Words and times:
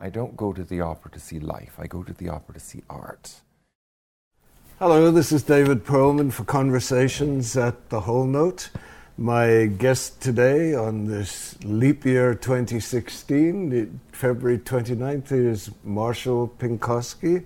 I 0.00 0.10
don't 0.10 0.36
go 0.36 0.52
to 0.52 0.64
the 0.64 0.80
opera 0.80 1.10
to 1.12 1.20
see 1.20 1.38
life, 1.38 1.74
I 1.78 1.86
go 1.86 2.02
to 2.02 2.12
the 2.12 2.28
opera 2.28 2.54
to 2.54 2.60
see 2.60 2.82
art. 2.90 3.40
Hello, 4.80 5.12
this 5.12 5.30
is 5.30 5.44
David 5.44 5.84
Perlman 5.84 6.32
for 6.32 6.42
Conversations 6.44 7.56
at 7.56 7.90
the 7.90 8.00
Whole 8.00 8.26
Note. 8.26 8.70
My 9.16 9.66
guest 9.66 10.20
today 10.20 10.74
on 10.74 11.04
this 11.04 11.56
leap 11.62 12.04
year 12.04 12.34
2016, 12.34 14.00
February 14.10 14.58
29th, 14.58 15.30
is 15.30 15.70
Marshall 15.84 16.52
Pynkoski, 16.58 17.44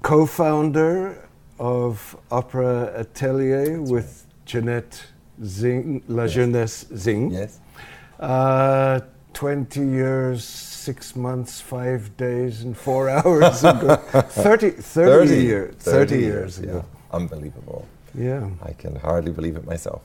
co 0.00 0.24
founder 0.24 1.28
of 1.58 2.16
Opera 2.30 2.94
Atelier 2.96 3.76
That's 3.78 3.90
with 3.90 4.24
right. 4.26 4.46
Jeanette 4.46 5.04
Zingg, 5.42 6.02
La 6.08 6.22
yes. 6.22 6.32
Jeunesse 6.32 6.84
Zingg. 6.84 7.32
Yes. 7.32 7.60
Uh, 8.18 9.00
20 9.34 9.80
years, 9.80 10.44
six 10.80 11.14
months, 11.14 11.60
five 11.60 12.16
days, 12.16 12.62
and 12.62 12.76
four 12.76 13.08
hours 13.16 13.62
ago. 13.62 13.96
30, 13.96 14.70
30, 14.70 14.80
30, 14.82 15.42
year, 15.42 15.74
30, 15.78 15.98
30 15.98 16.14
years, 16.14 16.24
years 16.24 16.58
ago. 16.58 16.84
Yeah. 16.84 17.16
Unbelievable. 17.16 17.86
Yeah. 18.14 18.50
I 18.62 18.72
can 18.72 18.96
hardly 18.96 19.32
believe 19.32 19.56
it 19.56 19.66
myself. 19.66 20.02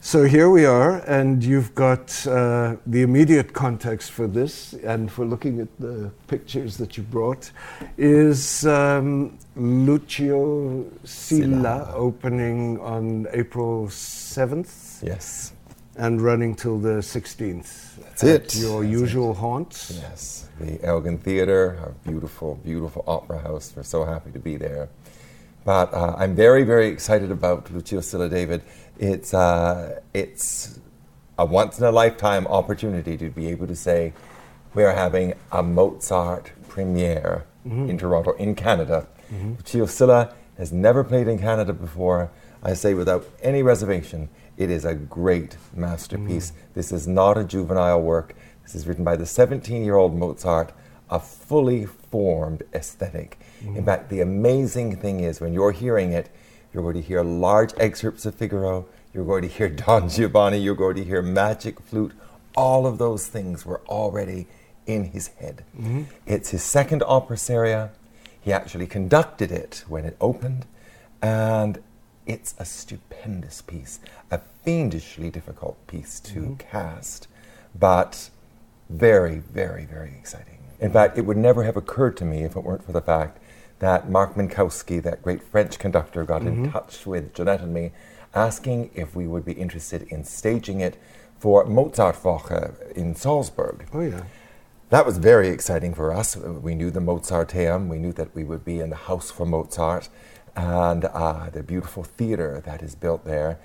So 0.00 0.24
here 0.24 0.50
we 0.50 0.64
are, 0.66 0.98
and 1.08 1.42
you've 1.42 1.74
got 1.74 2.26
uh, 2.28 2.76
the 2.86 3.02
immediate 3.02 3.52
context 3.52 4.12
for 4.12 4.28
this, 4.28 4.74
and 4.84 5.10
for 5.10 5.24
looking 5.24 5.58
at 5.58 5.68
the 5.80 6.12
pictures 6.28 6.76
that 6.76 6.96
you 6.96 7.02
brought, 7.02 7.50
is 7.98 8.66
um, 8.66 9.36
Lucio 9.56 10.84
Silla 11.02 11.92
opening 11.94 12.78
on 12.80 13.26
April 13.32 13.86
7th. 13.88 15.02
Yes. 15.02 15.52
And 15.96 16.20
running 16.20 16.54
till 16.54 16.78
the 16.78 16.98
16th. 17.00 17.96
That's 17.96 18.22
it. 18.22 18.56
Your 18.56 18.82
That's 18.82 18.92
usual 18.92 19.30
it. 19.32 19.38
haunts. 19.38 19.92
Yes. 19.94 20.48
The 20.60 20.84
Elgin 20.84 21.18
Theatre, 21.18 21.78
our 21.80 21.92
beautiful, 22.04 22.56
beautiful 22.56 23.02
opera 23.06 23.38
house. 23.38 23.72
We're 23.74 23.82
so 23.82 24.04
happy 24.04 24.30
to 24.32 24.38
be 24.38 24.56
there. 24.56 24.88
But 25.64 25.92
uh, 25.92 26.14
I'm 26.18 26.34
very, 26.34 26.64
very 26.64 26.88
excited 26.88 27.30
about 27.30 27.70
Lucio 27.72 28.00
Silla 28.00 28.28
David 28.28 28.62
it's 28.98 29.34
uh, 29.34 30.00
it's 30.14 30.78
a 31.38 31.44
once 31.44 31.78
in 31.78 31.84
a 31.84 31.90
lifetime 31.90 32.46
opportunity 32.46 33.16
to 33.18 33.28
be 33.28 33.48
able 33.48 33.66
to 33.66 33.76
say 33.76 34.12
we 34.74 34.84
are 34.84 34.92
having 34.94 35.34
a 35.52 35.62
Mozart 35.62 36.52
premiere 36.68 37.44
mm-hmm. 37.66 37.90
in 37.90 37.98
Toronto, 37.98 38.32
in 38.32 38.54
Canada. 38.54 39.06
mm 39.32 40.32
has 40.58 40.72
never 40.72 41.04
played 41.04 41.28
in 41.28 41.38
Canada 41.38 41.74
before. 41.74 42.30
I 42.62 42.72
say 42.72 42.94
without 42.94 43.26
any 43.42 43.62
reservation, 43.62 44.30
it 44.56 44.70
is 44.70 44.84
a 44.84 44.94
great 44.94 45.56
masterpiece. 45.74 46.50
Mm-hmm. 46.50 46.72
This 46.74 46.92
is 46.92 47.06
not 47.06 47.36
a 47.38 47.44
juvenile 47.44 48.00
work. 48.00 48.34
This 48.62 48.74
is 48.74 48.86
written 48.86 49.04
by 49.04 49.16
the 49.16 49.26
17 49.26 49.84
year 49.84 49.96
old 49.96 50.14
Mozart, 50.14 50.72
a 51.10 51.20
fully 51.20 51.86
formed 51.86 52.62
esthetic 52.72 53.38
mm-hmm. 53.62 53.76
In 53.76 53.84
fact, 53.84 54.10
the 54.10 54.20
amazing 54.20 54.96
thing 54.96 55.20
is 55.20 55.40
when 55.40 55.52
you're 55.52 55.72
hearing 55.72 56.12
it, 56.12 56.30
you're 56.72 56.82
going 56.82 56.96
to 56.96 57.02
hear 57.02 57.22
large 57.22 57.72
excerpts 57.78 58.26
of 58.26 58.34
Figaro. 58.34 58.86
You're 59.14 59.24
going 59.24 59.42
to 59.42 59.48
hear 59.48 59.68
Don 59.86 60.08
Giovanni. 60.08 60.58
You're 60.58 60.74
going 60.74 60.96
to 60.96 61.04
hear 61.04 61.22
Magic 61.22 61.80
Flute. 61.80 62.12
All 62.56 62.86
of 62.86 62.98
those 62.98 63.26
things 63.26 63.64
were 63.64 63.82
already 63.88 64.46
in 64.86 65.04
his 65.04 65.28
head. 65.28 65.64
Mm-hmm. 65.76 66.04
It's 66.26 66.50
his 66.50 66.62
second 66.62 67.02
opera 67.06 67.36
seria. 67.36 67.90
He 68.40 68.52
actually 68.52 68.86
conducted 68.86 69.50
it 69.50 69.84
when 69.88 70.04
it 70.04 70.16
opened, 70.20 70.66
and 71.20 71.82
it's 72.26 72.54
a 72.58 72.64
stupendous 72.64 73.62
piece, 73.62 74.00
a 74.30 74.40
fiendishly 74.64 75.30
difficult 75.30 75.84
piece 75.86 76.20
to 76.20 76.40
mm-hmm. 76.40 76.54
cast, 76.54 77.28
but 77.78 78.30
very, 78.90 79.38
very, 79.38 79.84
very 79.84 80.10
exciting. 80.18 80.58
In 80.80 80.92
fact, 80.92 81.16
it 81.16 81.22
would 81.22 81.36
never 81.36 81.64
have 81.64 81.76
occurred 81.76 82.16
to 82.18 82.24
me 82.24 82.42
if 82.44 82.56
it 82.56 82.64
weren't 82.64 82.84
for 82.84 82.92
the 82.92 83.00
fact 83.00 83.38
that 83.78 84.10
Marc 84.10 84.34
Minkowski, 84.34 85.02
that 85.02 85.22
great 85.22 85.42
French 85.42 85.78
conductor, 85.78 86.24
got 86.24 86.42
mm-hmm. 86.42 86.64
in 86.64 86.72
touch 86.72 87.06
with 87.06 87.34
Jeanette 87.34 87.60
and 87.60 87.72
me, 87.72 87.92
asking 88.34 88.90
if 88.94 89.14
we 89.14 89.26
would 89.26 89.44
be 89.44 89.52
interested 89.52 90.02
in 90.02 90.24
staging 90.24 90.80
it 90.80 90.96
for 91.38 91.64
Mozartwoche 91.64 92.92
in 92.92 93.14
Salzburg. 93.14 93.86
Oh, 93.92 94.00
yeah. 94.00 94.24
That 94.90 95.04
was 95.04 95.18
very 95.18 95.48
exciting 95.48 95.94
for 95.94 96.12
us. 96.12 96.36
We 96.36 96.74
knew 96.74 96.90
the 96.90 97.00
Mozarteum, 97.00 97.88
we 97.88 97.98
knew 97.98 98.12
that 98.12 98.34
we 98.34 98.44
would 98.44 98.64
be 98.64 98.80
in 98.80 98.90
the 98.90 98.96
house 98.96 99.30
for 99.30 99.44
Mozart 99.44 100.08
and 100.56 101.04
uh, 101.04 101.50
the 101.50 101.62
beautiful 101.62 102.02
theater 102.02 102.62
that 102.64 102.82
is 102.82 102.94
built 102.94 103.24
there. 103.24 103.58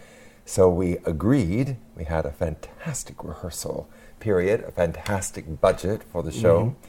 So 0.46 0.70
we 0.70 0.98
agreed. 1.06 1.78
We 1.96 2.04
had 2.04 2.26
a 2.26 2.32
fantastic 2.32 3.24
rehearsal 3.24 3.90
period, 4.20 4.62
a 4.62 4.72
fantastic 4.72 5.62
budget 5.62 6.04
for 6.04 6.22
the 6.22 6.32
show. 6.32 6.60
Mm-hmm. 6.60 6.88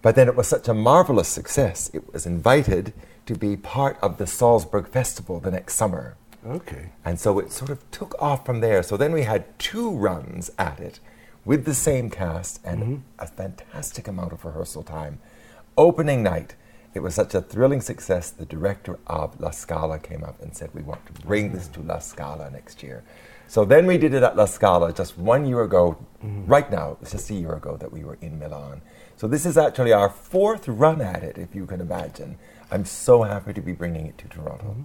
But 0.00 0.16
then 0.16 0.26
it 0.26 0.34
was 0.34 0.48
such 0.48 0.66
a 0.66 0.74
marvelous 0.74 1.28
success, 1.28 1.90
it 1.94 2.12
was 2.12 2.26
invited 2.26 2.92
to 3.26 3.36
be 3.36 3.56
part 3.56 3.98
of 4.02 4.18
the 4.18 4.26
Salzburg 4.26 4.88
Festival 4.88 5.38
the 5.38 5.52
next 5.52 5.74
summer. 5.74 6.16
Okay. 6.44 6.90
And 7.04 7.20
so 7.20 7.38
it 7.38 7.52
sort 7.52 7.70
of 7.70 7.88
took 7.92 8.20
off 8.20 8.44
from 8.44 8.60
there. 8.60 8.82
So 8.82 8.96
then 8.96 9.12
we 9.12 9.22
had 9.22 9.56
two 9.60 9.90
runs 9.90 10.50
at 10.58 10.80
it 10.80 10.98
with 11.44 11.64
the 11.64 11.74
same 11.74 12.10
cast 12.10 12.60
and 12.64 12.82
mm-hmm. 12.82 12.96
a 13.18 13.26
fantastic 13.28 14.08
amount 14.08 14.32
of 14.32 14.44
rehearsal 14.44 14.82
time. 14.82 15.20
Opening 15.76 16.22
night, 16.22 16.56
it 16.94 17.00
was 17.00 17.14
such 17.14 17.34
a 17.34 17.40
thrilling 17.40 17.80
success. 17.80 18.30
The 18.30 18.44
director 18.44 18.98
of 19.06 19.40
La 19.40 19.50
Scala 19.50 19.98
came 19.98 20.22
up 20.22 20.40
and 20.42 20.54
said, 20.54 20.70
We 20.74 20.82
want 20.82 21.06
to 21.06 21.12
bring 21.26 21.52
this 21.52 21.68
to 21.68 21.80
La 21.82 21.98
Scala 21.98 22.50
next 22.50 22.82
year. 22.82 23.02
So 23.48 23.64
then 23.64 23.86
we 23.86 23.98
did 23.98 24.14
it 24.14 24.22
at 24.22 24.36
La 24.36 24.46
Scala 24.46 24.92
just 24.92 25.18
one 25.18 25.46
year 25.46 25.62
ago. 25.62 25.98
Mm-hmm. 26.24 26.46
Right 26.46 26.70
now, 26.70 26.92
it 26.92 27.00
was 27.00 27.12
just 27.12 27.30
a 27.30 27.34
year 27.34 27.54
ago 27.54 27.76
that 27.76 27.92
we 27.92 28.04
were 28.04 28.18
in 28.20 28.38
Milan. 28.38 28.82
So 29.16 29.28
this 29.28 29.46
is 29.46 29.58
actually 29.58 29.92
our 29.92 30.08
fourth 30.08 30.68
run 30.68 31.00
at 31.00 31.22
it, 31.22 31.38
if 31.38 31.54
you 31.54 31.66
can 31.66 31.80
imagine. 31.80 32.38
I'm 32.70 32.84
so 32.84 33.22
happy 33.22 33.52
to 33.52 33.60
be 33.60 33.72
bringing 33.72 34.06
it 34.06 34.18
to 34.18 34.28
Toronto. 34.28 34.64
Mm-hmm. 34.64 34.82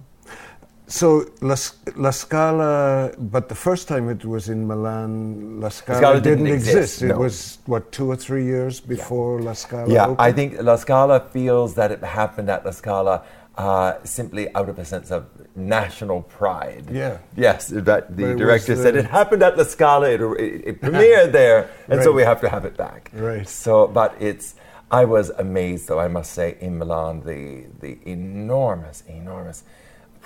So 0.88 1.26
La, 1.42 1.54
La, 1.96 2.10
Scala, 2.10 3.12
but 3.18 3.50
the 3.50 3.54
first 3.54 3.88
time 3.88 4.08
it 4.08 4.24
was 4.24 4.48
in 4.48 4.66
Milan, 4.66 5.60
La 5.60 5.68
Scala, 5.68 5.98
Scala 5.98 6.20
didn't, 6.20 6.44
didn't, 6.44 6.54
exist. 6.54 6.76
exist. 6.76 7.02
No. 7.02 7.14
It 7.14 7.18
was 7.18 7.58
what 7.66 7.92
two 7.92 8.10
or 8.10 8.16
three 8.16 8.44
years 8.44 8.80
before 8.80 9.38
yeah. 9.38 9.44
La 9.44 9.52
Scala. 9.52 9.92
Yeah, 9.92 10.04
opened? 10.04 10.20
I 10.20 10.32
think 10.32 10.62
La 10.62 10.76
Scala 10.76 11.20
feels 11.20 11.74
that 11.74 11.92
it 11.92 12.02
happened 12.02 12.48
at 12.48 12.64
La 12.64 12.70
Scala 12.70 13.22
uh, 13.58 14.02
simply 14.04 14.54
out 14.54 14.70
of 14.70 14.78
a 14.78 14.84
sense 14.84 15.10
of 15.10 15.26
national 15.54 16.22
pride. 16.22 16.86
Yeah. 16.90 17.18
Yes, 17.36 17.68
that 17.68 18.16
the 18.16 18.34
director 18.34 18.74
the 18.74 18.82
said 18.82 18.96
it 18.96 19.04
happened 19.04 19.42
at 19.42 19.58
La 19.58 19.64
Scala. 19.64 20.08
It, 20.08 20.22
it, 20.22 20.62
it 20.64 20.80
premiered 20.80 21.32
there, 21.32 21.68
and 21.88 21.98
right. 21.98 22.04
so 22.04 22.12
we 22.12 22.22
have 22.22 22.40
to 22.40 22.48
have 22.48 22.64
it 22.64 22.78
back. 22.78 23.10
Right. 23.12 23.46
So, 23.46 23.88
but 23.88 24.14
it's. 24.18 24.54
I 24.90 25.04
was 25.04 25.28
amazed, 25.28 25.88
though 25.88 26.00
I 26.00 26.08
must 26.08 26.32
say, 26.32 26.56
in 26.60 26.78
Milan, 26.78 27.20
the 27.20 27.66
the 27.78 27.98
enormous, 28.06 29.02
enormous 29.06 29.64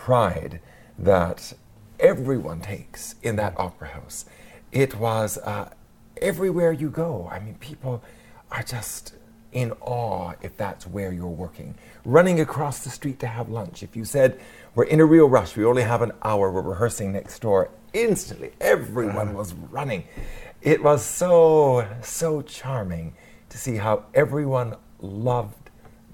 pride 0.03 0.59
that 0.99 1.53
everyone 2.01 2.61
takes 2.61 3.15
in 3.23 3.37
that 3.37 3.55
opera 3.57 3.87
house. 3.87 4.25
It 4.73 4.97
was 4.97 5.39
uh, 5.39 5.71
everywhere 6.21 6.73
you 6.73 6.91
go. 6.91 7.29
I 7.31 7.39
mean, 7.39 7.55
people 7.61 8.03
are 8.51 8.65
just 8.65 9.15
in 9.53 9.71
awe 9.81 10.33
if 10.43 10.57
that's 10.57 10.89
where 10.89 11.13
you're 11.13 11.29
working. 11.29 11.77
Running 12.05 12.41
across 12.41 12.83
the 12.83 12.91
street 12.91 13.21
to 13.21 13.29
have 13.29 13.49
lunch. 13.49 13.85
If 13.85 13.95
you 13.95 14.05
said, 14.05 14.41
We're 14.75 14.85
in 14.85 14.99
a 14.99 15.05
real 15.05 15.29
rush, 15.29 15.57
we 15.57 15.65
only 15.65 15.85
have 15.85 16.03
an 16.03 16.11
hour, 16.25 16.51
we're 16.51 16.63
rehearsing 16.63 17.13
next 17.13 17.39
door, 17.41 17.71
instantly 17.93 18.51
everyone 18.61 19.35
was 19.35 19.55
running. 19.71 20.03
It 20.63 20.83
was 20.83 21.05
so, 21.05 21.87
so 22.03 22.43
charming 22.43 23.15
to 23.51 23.57
see 23.57 23.77
how 23.77 24.07
everyone 24.15 24.75
loved 25.01 25.62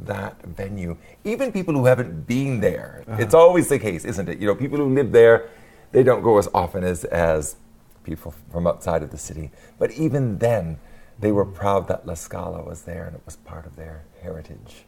that 0.01 0.41
venue. 0.43 0.97
Even 1.25 1.53
people 1.53 1.75
who 1.75 1.87
haven't 1.87 2.27
been 2.27 2.61
there. 2.61 3.05
Uh-huh. 3.07 3.23
It's 3.23 3.35
always 3.35 3.69
the 3.69 3.79
case, 3.79 4.05
isn't 4.05 4.29
it? 4.29 4.39
You 4.39 4.47
know, 4.47 4.55
people 4.55 4.79
who 4.79 4.95
live 4.95 5.13
there, 5.13 5.49
they 5.93 6.03
don't 6.03 6.23
go 6.23 6.39
as 6.39 6.49
often 6.55 6.85
as, 6.85 7.05
as 7.05 7.57
people 8.05 8.35
from 8.53 8.67
outside 8.67 9.03
of 9.03 9.11
the 9.11 9.19
city. 9.19 9.51
But 9.79 9.91
even 9.93 10.39
then, 10.39 10.79
they 11.19 11.33
were 11.33 11.45
proud 11.45 11.89
that 11.89 12.07
La 12.07 12.15
Scala 12.15 12.63
was 12.63 12.83
there 12.83 13.07
and 13.07 13.17
it 13.17 13.23
was 13.25 13.37
part 13.37 13.67
of 13.67 13.77
their 13.77 14.05
heritage. 14.23 14.85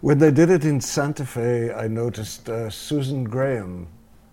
When 0.00 0.18
they 0.18 0.30
did 0.30 0.50
it 0.50 0.64
in 0.64 0.80
Santa 0.80 1.24
Fe, 1.24 1.72
I 1.72 1.88
noticed 1.88 2.48
uh, 2.48 2.68
Susan 2.70 3.24
Graham 3.24 3.86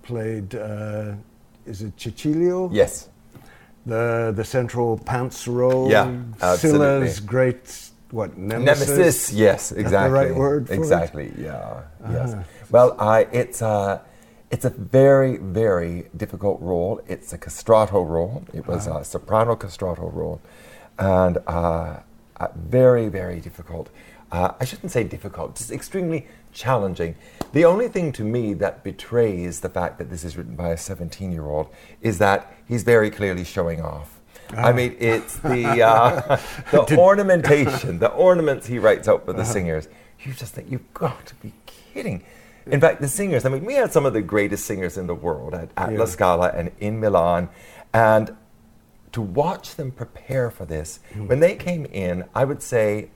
played, 0.04 0.56
uh, 0.56 1.14
is 1.66 1.82
it 1.82 1.96
Cecilio? 1.96 2.70
Yes. 2.74 3.10
The, 3.86 4.34
the 4.36 4.44
central 4.44 4.98
pants 4.98 5.48
role. 5.48 5.90
Yeah, 5.90 6.12
absolutely. 6.42 7.08
Silla's 7.08 7.20
great, 7.22 7.87
what, 8.12 8.38
nemesis? 8.38 8.90
Nemesis, 8.90 9.34
yes, 9.34 9.72
exactly. 9.72 10.10
the 10.10 10.28
right 10.28 10.36
word 10.36 10.70
Exactly, 10.70 11.28
it? 11.28 11.40
yeah, 11.40 11.54
uh-huh. 11.54 12.14
yes. 12.14 12.36
Well, 12.70 12.96
I, 13.00 13.22
it's, 13.32 13.62
uh, 13.62 14.02
it's 14.50 14.66
a 14.66 14.70
very, 14.70 15.38
very 15.38 16.10
difficult 16.16 16.62
role. 16.62 17.02
It's 17.08 17.34
a 17.34 17.38
castrato 17.38 18.08
role. 18.08 18.46
It 18.54 18.66
was 18.66 18.88
uh-huh. 18.88 19.00
a 19.00 19.06
soprano 19.06 19.56
castrato 19.56 20.14
role 20.14 20.42
and 21.00 21.38
uh, 21.48 22.00
uh, 22.38 22.48
very, 22.56 23.10
very 23.10 23.40
difficult. 23.40 23.90
Uh, 24.32 24.54
I 24.60 24.66
shouldn't 24.66 24.92
say 24.92 25.04
difficult, 25.04 25.56
just 25.56 25.72
extremely 25.72 26.28
challenging. 26.52 27.16
The 27.54 27.66
only 27.66 27.88
thing 27.88 28.12
to 28.14 28.24
me 28.24 28.54
that 28.56 28.84
betrays 28.84 29.62
the 29.62 29.70
fact 29.70 29.98
that 30.00 30.10
this 30.10 30.24
is 30.24 30.36
written 30.36 30.56
by 30.56 30.70
a 30.70 30.78
17 30.78 31.32
year 31.32 31.46
old 31.46 31.68
is 32.02 32.18
that 32.18 32.54
he's 32.68 32.84
very 32.84 33.10
clearly 33.10 33.44
showing 33.44 33.82
off. 33.82 34.17
I 34.56 34.72
mean, 34.72 34.96
it's 35.00 35.38
the 35.38 35.82
uh, 35.84 36.38
the 36.72 36.98
ornamentation, 36.98 38.00
the 38.00 38.12
ornaments 38.14 38.68
he 38.68 38.80
writes 38.80 39.08
out 39.08 39.26
for 39.26 39.34
the 39.34 39.44
singers. 39.44 39.88
You 40.20 40.34
just 40.34 40.54
think 40.54 40.72
you've 40.72 40.94
got 40.94 41.26
to 41.28 41.36
be 41.36 41.54
kidding. 41.66 42.24
In 42.66 42.82
fact, 42.82 43.02
the 43.02 43.08
singers. 43.08 43.46
I 43.46 43.50
mean, 43.50 43.64
we 43.66 43.76
had 43.76 43.92
some 43.94 44.06
of 44.06 44.14
the 44.14 44.22
greatest 44.22 44.66
singers 44.66 44.98
in 44.98 45.08
the 45.08 45.16
world 45.16 45.54
at, 45.54 45.70
at 45.78 45.92
Yeah. 45.92 46.00
La 46.00 46.06
Scala 46.06 46.52
and 46.54 46.72
in 46.80 47.00
Milan, 47.00 47.50
and 47.94 48.36
to 49.14 49.22
watch 49.22 49.76
them 49.76 49.92
prepare 49.92 50.52
for 50.52 50.66
this 50.66 51.00
when 51.16 51.40
they 51.40 51.56
came 51.56 51.86
in, 51.86 52.26
I 52.36 52.44
would 52.44 52.62
say 52.62 53.10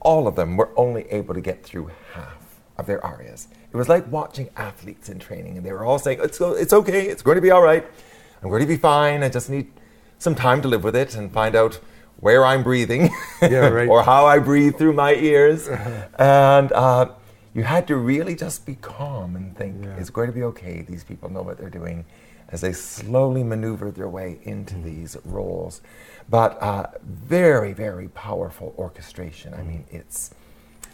all 0.00 0.26
of 0.26 0.34
them 0.36 0.56
were 0.56 0.70
only 0.76 1.02
able 1.10 1.34
to 1.34 1.40
get 1.40 1.62
through 1.62 1.90
half 2.14 2.60
of 2.76 2.86
their 2.86 3.04
arias. 3.04 3.48
It 3.70 3.76
was 3.76 3.88
like 3.88 4.10
watching 4.10 4.48
athletes 4.56 5.08
in 5.08 5.18
training, 5.18 5.56
and 5.58 5.66
they 5.66 5.72
were 5.72 5.84
all 5.84 5.98
saying, 5.98 6.20
"It's, 6.22 6.40
it's 6.40 6.72
okay, 6.72 7.06
it's 7.06 7.22
going 7.22 7.34
to 7.36 7.42
be 7.42 7.50
all 7.50 7.62
right, 7.62 7.84
I'm 8.42 8.48
going 8.48 8.62
to 8.62 8.66
be 8.66 8.76
fine, 8.76 9.22
I 9.22 9.28
just 9.28 9.50
need 9.50 9.70
some 10.18 10.34
time 10.34 10.62
to 10.62 10.68
live 10.68 10.84
with 10.84 10.96
it 10.96 11.14
and 11.14 11.32
find 11.32 11.54
out 11.54 11.80
where 12.20 12.44
I'm 12.44 12.62
breathing 12.62 13.10
Yeah, 13.42 13.68
right. 13.68 13.88
or 13.92 14.02
how 14.02 14.26
I 14.26 14.38
breathe 14.38 14.76
through 14.76 14.94
my 14.94 15.14
ears. 15.14 15.68
and 16.18 16.72
uh, 16.72 17.10
you 17.54 17.62
had 17.62 17.86
to 17.88 17.96
really 17.96 18.34
just 18.34 18.66
be 18.66 18.74
calm 18.76 19.36
and 19.36 19.56
think, 19.56 19.84
Yeah. 19.84 19.96
it's 19.96 20.10
going 20.10 20.26
to 20.28 20.34
be 20.34 20.42
okay, 20.44 20.82
these 20.82 21.04
people 21.04 21.30
know 21.30 21.42
what 21.42 21.58
they're 21.58 21.70
doing 21.70 22.04
as 22.50 22.60
they 22.62 22.72
slowly 22.72 23.44
maneuvered 23.44 23.94
their 23.94 24.08
way 24.08 24.38
into 24.42 24.74
Mm. 24.74 24.84
these 24.84 25.16
roles. 25.24 25.80
But 26.30 26.60
uh, 26.62 26.86
very, 27.04 27.72
very 27.72 28.08
powerful 28.08 28.74
orchestration. 28.78 29.52
Mm. 29.52 29.58
I 29.58 29.62
mean, 29.62 29.84
it's 29.90 30.34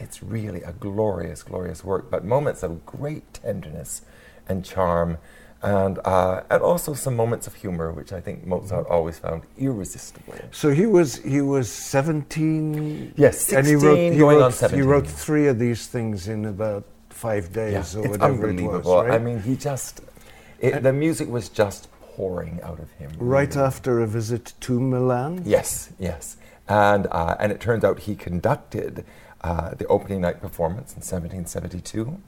it's 0.00 0.23
really 0.25 0.61
a 0.62 0.73
glorious, 0.73 1.44
glorious 1.44 1.85
work. 1.85 2.11
But 2.11 2.25
moments 2.25 2.65
of 2.65 2.85
great 2.85 3.32
tenderness 3.32 4.03
and 4.49 4.65
charm, 4.65 5.19
and 5.64 5.99
uh, 6.05 6.43
and 6.50 6.62
also 6.62 6.94
some 6.94 7.16
moments 7.16 7.46
of 7.46 7.55
humor, 7.55 7.90
which 7.93 8.12
I 8.12 8.20
think 8.20 8.46
Mozart 8.46 8.87
always 8.87 9.19
found 9.19 9.43
irresistible. 9.58 10.34
So 10.50 10.70
he 10.70 10.87
was 10.87 11.16
he 11.16 11.40
was 11.40 11.70
seventeen. 11.72 13.14
Yes, 13.16 13.52
and 13.52 13.66
he 13.66 13.72
16 13.72 13.88
wrote, 13.88 14.12
he 14.12 14.22
wrote, 14.22 14.43
on 14.43 14.52
17. 14.52 14.78
He 14.78 14.87
wrote 14.87 15.06
three 15.06 15.46
of 15.49 15.58
these 15.58 15.87
things 15.87 16.28
in 16.28 16.44
about 16.44 16.84
five 17.08 17.52
days 17.52 17.96
or 17.96 18.05
it's 18.05 18.19
whatever 18.19 18.50
it 18.50 18.61
was. 18.61 18.84
Right? 18.84 19.12
I 19.12 19.19
mean, 19.19 19.40
he 19.40 19.56
just 19.56 20.02
it, 20.61 20.82
the 20.82 20.93
music 20.93 21.28
was 21.28 21.49
just 21.49 21.88
pouring 22.00 22.60
out 22.62 22.78
of 22.78 22.90
him. 22.93 23.10
right 23.19 23.55
really. 23.55 23.67
after 23.67 24.00
a 24.00 24.06
visit 24.06 24.55
to 24.60 24.78
Milan. 24.81 25.43
Yes, 25.44 25.90
yes. 25.99 26.37
And, 26.69 27.06
uh, 27.10 27.37
and 27.38 27.52
it 27.52 27.60
turns 27.60 27.84
out 27.84 28.00
he 28.00 28.14
conducted 28.14 29.05
uh, 29.43 29.75
the 29.75 29.87
opening 29.88 30.22
night 30.22 30.40
performance 30.40 30.93
in 30.93 31.02
1772. 31.02 32.22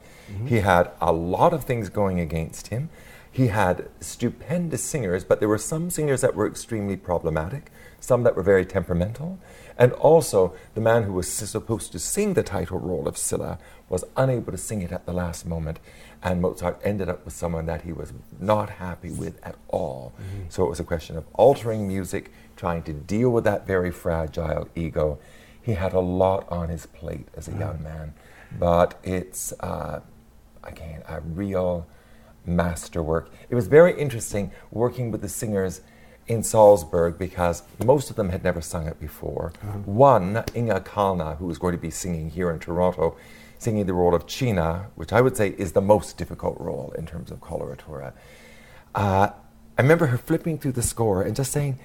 He 0.45 0.57
had 0.57 0.91
a 1.01 1.11
lot 1.11 1.53
of 1.53 1.63
things 1.63 1.89
going 1.89 2.19
against 2.19 2.67
him. 2.67 2.89
He 3.37 3.49
had 3.49 3.87
stupendous 3.99 4.83
singers, 4.83 5.23
but 5.23 5.39
there 5.39 5.47
were 5.47 5.59
some 5.59 5.91
singers 5.91 6.21
that 6.21 6.33
were 6.33 6.47
extremely 6.47 6.97
problematic, 6.97 7.71
some 7.99 8.23
that 8.23 8.35
were 8.35 8.41
very 8.41 8.65
temperamental. 8.65 9.37
And 9.77 9.91
also, 9.91 10.55
the 10.73 10.81
man 10.81 11.03
who 11.03 11.13
was 11.13 11.31
supposed 11.31 11.91
to 11.91 11.99
sing 11.99 12.33
the 12.33 12.41
title 12.41 12.79
role 12.79 13.07
of 13.07 13.15
Silla 13.15 13.59
was 13.89 14.03
unable 14.15 14.51
to 14.53 14.57
sing 14.57 14.81
it 14.81 14.91
at 14.91 15.05
the 15.05 15.13
last 15.13 15.45
moment. 15.45 15.79
And 16.23 16.41
Mozart 16.41 16.81
ended 16.83 17.09
up 17.09 17.25
with 17.25 17.35
someone 17.35 17.67
that 17.67 17.83
he 17.83 17.93
was 17.93 18.11
not 18.39 18.71
happy 18.71 19.11
with 19.11 19.39
at 19.45 19.55
all. 19.67 20.13
So 20.49 20.65
it 20.65 20.69
was 20.69 20.79
a 20.79 20.83
question 20.83 21.15
of 21.15 21.25
altering 21.33 21.87
music, 21.87 22.31
trying 22.55 22.81
to 22.89 22.93
deal 22.93 23.29
with 23.29 23.43
that 23.43 23.67
very 23.67 23.91
fragile 23.91 24.67
ego. 24.73 25.19
He 25.61 25.73
had 25.73 25.93
a 25.93 25.99
lot 25.99 26.49
on 26.49 26.69
his 26.69 26.87
plate 26.87 27.27
as 27.35 27.47
a 27.47 27.51
young 27.51 27.83
man, 27.83 28.15
but 28.57 28.99
it's, 29.03 29.53
uh, 29.59 29.99
again, 30.63 31.03
a 31.07 31.21
real 31.21 31.85
masterwork. 32.45 33.29
It 33.49 33.55
was 33.55 33.67
very 33.67 33.97
interesting 33.99 34.51
working 34.71 35.11
with 35.11 35.21
the 35.21 35.29
singers 35.29 35.81
in 36.27 36.43
Salzburg 36.43 37.17
because 37.17 37.63
most 37.83 38.09
of 38.09 38.15
them 38.15 38.29
had 38.29 38.43
never 38.43 38.61
sung 38.61 38.87
it 38.87 38.99
before. 38.99 39.53
One, 39.85 40.43
Inga 40.55 40.81
Kalna, 40.81 41.37
who 41.37 41.45
was 41.45 41.57
going 41.57 41.73
to 41.73 41.81
be 41.81 41.89
singing 41.89 42.29
here 42.29 42.51
in 42.51 42.59
Toronto, 42.59 43.15
singing 43.59 43.85
the 43.85 43.93
role 43.93 44.13
of 44.13 44.25
Giunia, 44.27 44.87
which 44.95 45.13
I 45.13 45.21
would 45.21 45.37
say 45.37 45.55
is 45.57 45.71
the 45.71 45.81
most 45.81 46.17
difficult 46.17 46.59
role 46.59 46.93
in 46.97 47.05
terms 47.05 47.31
of 47.31 47.39
coloratura. 47.39 48.13
Uh, 48.93 49.29
I 49.77 49.81
remember 49.81 50.07
her 50.07 50.17
flipping 50.17 50.57
through 50.57 50.73
the 50.73 50.81
score 50.81 51.21
and 51.21 51.35
just 51.35 51.51
saying, 51.51 51.79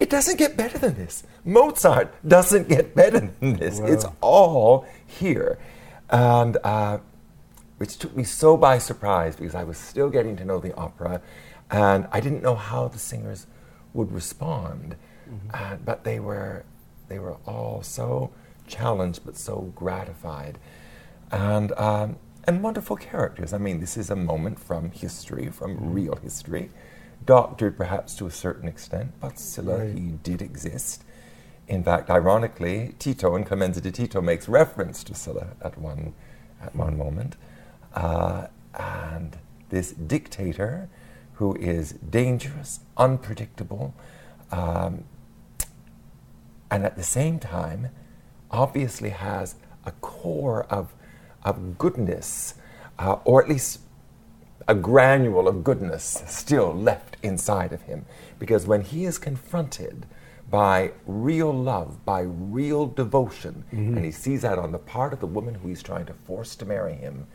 it 0.00 0.10
doesn't 0.10 0.38
get 0.38 0.56
better 0.56 0.78
than 0.78 0.94
this. 0.94 1.24
Mozart 1.44 2.14
doesn't 2.26 2.68
get 2.68 2.94
better 2.94 3.20
than 3.20 3.56
this. 3.56 3.80
It's 3.80 4.06
all 4.20 4.86
here. 5.06 5.58
And 6.08 6.56
uh, 6.62 6.98
which 7.78 7.98
took 7.98 8.16
me 8.16 8.24
so 8.24 8.56
by 8.56 8.78
surprise 8.78 9.34
because 9.36 9.54
I 9.54 9.64
was 9.64 9.78
still 9.78 10.10
getting 10.10 10.36
to 10.36 10.44
know 10.44 10.58
the 10.60 10.74
opera 10.74 11.20
and 11.70 12.06
I 12.12 12.20
didn't 12.20 12.42
know 12.42 12.54
how 12.54 12.88
the 12.88 12.98
singers 12.98 13.46
would 13.94 14.12
respond. 14.12 14.96
Uh, 15.52 15.76
but 15.84 16.04
they 16.04 16.18
were, 16.20 16.64
they 17.08 17.18
were 17.18 17.36
all 17.46 17.82
so 17.82 18.30
challenged 18.66 19.24
but 19.26 19.36
so 19.36 19.72
gratified. 19.74 20.58
And, 21.30 21.72
um, 21.72 22.16
and 22.44 22.62
wonderful 22.62 22.96
characters. 22.96 23.52
I 23.52 23.58
mean, 23.58 23.78
this 23.80 23.96
is 23.98 24.08
a 24.10 24.16
moment 24.16 24.58
from 24.58 24.90
history, 24.90 25.48
from 25.50 25.92
real 25.92 26.16
history, 26.16 26.70
doctored 27.26 27.76
perhaps 27.76 28.14
to 28.16 28.26
a 28.26 28.30
certain 28.30 28.66
extent, 28.68 29.12
but 29.20 29.38
Silla, 29.38 29.78
Right. 29.80 29.94
he 29.94 30.12
did 30.22 30.40
exist. 30.40 31.04
In 31.68 31.84
fact, 31.84 32.08
ironically, 32.08 32.94
Tito 32.98 33.36
in 33.36 33.44
Clemenza 33.44 33.82
di 33.82 33.90
Tito 33.90 34.22
makes 34.22 34.48
reference 34.48 35.04
to 35.04 35.14
Silla 35.14 35.48
at 35.60 35.76
one, 35.76 36.14
at 36.62 36.74
one 36.74 36.96
moment. 36.96 37.36
Uh, 37.94 38.46
and 38.78 39.38
this 39.70 39.92
dictator 39.92 40.88
who 41.34 41.54
is 41.56 41.92
dangerous, 41.92 42.80
unpredictable, 42.96 43.94
um, 44.50 45.04
and 46.70 46.84
at 46.84 46.96
the 46.96 47.02
same 47.02 47.38
time, 47.38 47.88
obviously 48.50 49.10
has 49.10 49.54
a 49.84 49.92
core 50.00 50.64
of, 50.64 50.92
of 51.44 51.78
goodness, 51.78 52.54
uh, 52.98 53.16
or 53.24 53.42
at 53.42 53.48
least 53.48 53.80
a 54.66 54.74
granule 54.74 55.48
of 55.48 55.64
goodness 55.64 56.22
still 56.26 56.74
left 56.74 57.16
inside 57.22 57.72
of 57.72 57.82
him. 57.82 58.04
Because 58.38 58.66
when 58.66 58.82
he 58.82 59.04
is 59.04 59.16
confronted 59.18 60.06
by 60.50 60.92
real 61.06 61.52
love, 61.52 62.04
by 62.04 62.20
real 62.20 62.86
devotion, 62.86 63.64
and 63.96 64.04
he 64.04 64.10
sees 64.10 64.42
that 64.42 64.58
on 64.58 64.72
the 64.72 64.78
part 64.78 65.12
of 65.12 65.20
the 65.20 65.26
woman 65.26 65.54
who 65.54 65.68
he's 65.68 65.82
trying 65.82 66.06
to 66.06 66.14
force 66.14 66.56
to 66.56 66.66
marry 66.66 66.94
him, 66.94 67.26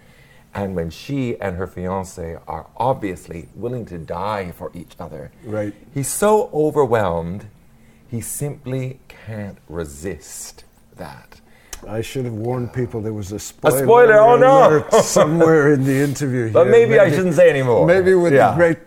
and 0.56 0.76
when 0.76 0.90
she 0.90 1.40
and 1.42 1.58
her 1.58 1.68
fiance 1.68 2.38
are 2.48 2.68
obviously 2.78 3.48
willing 3.56 3.86
to 3.88 3.98
die 3.98 4.52
for 4.52 4.72
each 4.74 4.96
other, 5.00 5.32
Right. 5.44 5.74
he's 5.94 6.10
so 6.10 6.50
overwhelmed, 6.54 7.46
he 8.10 8.22
simply 8.22 9.00
can't 9.08 9.58
resist 9.68 10.64
that. 10.98 11.40
I 11.88 12.02
should 12.02 12.24
have 12.26 12.34
warned 12.36 12.72
people 12.72 13.02
there 13.02 13.14
was 13.14 13.32
a 13.34 13.40
spoiler. 13.40 13.84
spoiler, 13.84 14.20
oh 14.20 14.38
no! 14.38 14.86
somewhere 15.02 15.74
in 15.74 15.84
the 15.84 15.96
interview. 16.02 16.52
But 16.52 16.64
here. 16.66 16.72
maybe 16.72 17.00
I 17.00 17.10
shouldn't 17.10 17.36
say 17.36 17.50
anymore. 17.50 17.86
Maybe 17.86 18.14
with 18.14 18.34
Yeah. 18.34 18.52
the 18.52 18.56
great, 18.56 18.78